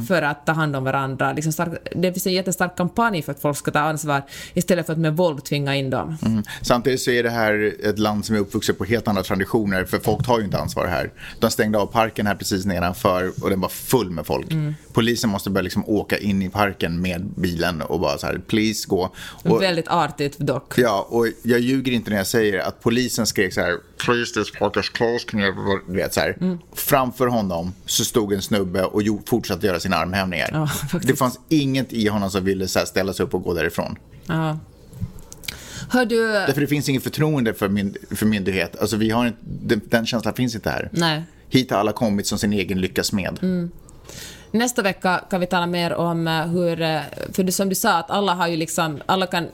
[0.08, 1.34] för att ta hand om varandra.
[1.34, 4.22] Liksom stark, det finns en jättestark kampanj för att folk ska ta ansvar
[4.54, 6.18] istället för att med våld tvinga in dem.
[6.26, 6.44] Mm.
[6.62, 10.00] Samtidigt så är det här ett land som är uppvuxet på helt andra traditioner för
[10.00, 11.12] folk tar ju inte ansvar här.
[11.40, 14.52] De stängde av parken här precis nedanför och den var full med folk.
[14.52, 14.76] Mm.
[14.94, 18.88] Polisen måste börja liksom åka in i parken med bilen och bara så här, please
[18.88, 19.14] gå.
[19.44, 20.74] Och, Väldigt artigt dock.
[20.78, 24.52] ja, och jag ljuger inte när jag säger att polisen skrek så här, please this
[24.60, 25.80] park is closed, can you...
[25.88, 26.22] Du vet så.
[26.22, 26.60] Mm.
[26.74, 30.50] Framför honom så stod en snubbe och fortsatte göra sina armhävningar.
[30.52, 30.70] Ja,
[31.04, 33.96] det fanns inget i honom som ville så här, ställa sig upp och gå därifrån.
[34.26, 34.60] Ja.
[35.90, 36.28] Hör du...
[36.28, 38.76] Därför det finns inget förtroende för, mynd, för myndighet.
[38.80, 40.90] Alltså vi har inte, den, den känslan finns inte här.
[40.92, 41.24] Nej.
[41.50, 43.40] Hit har alla kommit som sin egen lyckas med.
[43.42, 43.72] Mm.
[44.56, 47.02] Nästa vecka kan vi tala mer om eh, hur, eh,
[47.34, 49.48] för det som du sa, att alla har ju liksom, alla kan,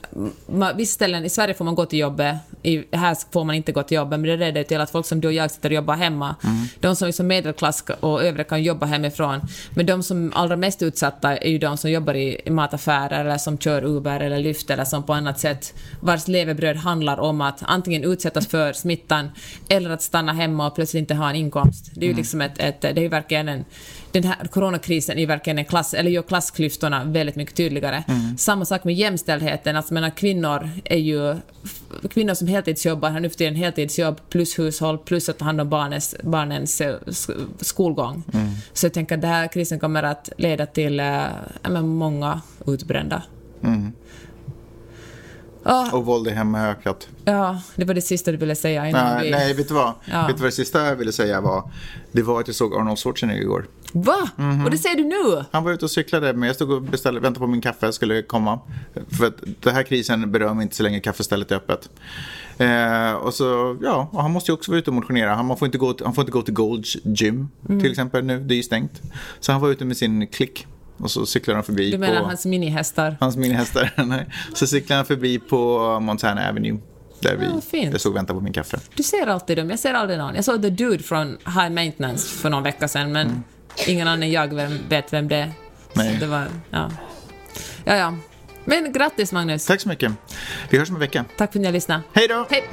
[0.74, 3.82] vissa ställen, i Sverige får man gå till jobbet, i, här får man inte gå
[3.82, 5.94] till jobbet, men det leder till att folk som du och jag sitter och jobbar
[5.94, 6.34] hemma,
[6.80, 9.40] de som är som medelklass och övriga kan jobba hemifrån,
[9.74, 13.58] men de som allra mest utsatta är ju de som jobbar i mataffärer eller som
[13.58, 18.04] kör Uber eller Lyft eller som på annat sätt, vars levebröd handlar om att antingen
[18.04, 19.30] utsättas för smittan
[19.68, 21.90] eller att stanna hemma och plötsligt inte ha en inkomst.
[21.94, 23.64] Det är ju liksom ett, ett det är ju verkligen en
[24.12, 28.04] den här coronakrisen är verkligen en klass, eller gör klassklyftorna väldigt mycket tydligare.
[28.38, 31.36] Samma sak med jämställdheten, alltså menar, kvinnor är ju
[32.10, 35.68] kvinnor som heltidsjobbar har nu för tiden heltidsjobb plus hushåll plus att ta hand om
[35.68, 38.22] barnens, barnens eh, sk- skolgång.
[38.72, 40.96] Så jag tänker att den här krisen kommer att leda till
[41.70, 43.22] men många utbrända.
[45.64, 47.08] Ja, Och våld i hem har ökat.
[47.24, 49.30] ja, det var det sista du ville säga innan Nej, vi...
[49.30, 49.92] nej, vet du vad?
[50.04, 50.26] Ja.
[50.26, 51.70] Vet du vad det sista jag ville säga var?
[52.12, 53.66] Det var att jag såg Arnold Schwarzenegger igår.
[53.92, 54.28] Va?
[54.64, 55.44] Och det säger du nu?
[55.50, 58.22] Han var ute och cyklade, men jag stod och beställde, väntade på min kaffe skulle
[58.22, 58.58] komma.
[59.18, 61.90] För att den här krisen berör mig inte så länge kaffestället är öppet.
[62.58, 65.34] Eh, och så, ja, och han måste ju också vara ute och motionera.
[65.34, 67.80] Han får inte gå, han får inte gå till Gold's Gym Mm.
[67.80, 69.02] till exempel nu, det är ju stängt.
[69.40, 70.66] Så han var ute med sin klick
[70.96, 73.16] och så cyklade han förbi Du menar på hans minihästar?
[73.20, 73.90] hans minihästar.
[74.06, 74.26] Nej.
[74.54, 76.78] så cyklade han förbi på Montana Avenue.
[77.22, 77.92] Där vi, Ja, fint.
[77.92, 78.78] jag såg och väntade på min kaffe.
[78.94, 80.34] Du ser alltid dem, jag ser aldrig någon.
[80.34, 83.44] Jag såg The Dude från High Maintenance för någon vecka sedan, men
[83.86, 85.52] ingen annan än jag vem, vet vem det är.
[85.92, 86.14] Nej.
[86.14, 86.90] Så Det var, ja.
[87.84, 88.16] ja, ja.
[88.64, 89.66] Men grattis Magnus.
[89.66, 90.12] Tack så mycket.
[90.70, 91.24] Vi hörs om en vecka.
[91.36, 92.02] Tack för att ni har lyssnat.
[92.12, 92.46] Hej då!
[92.50, 92.64] Hej!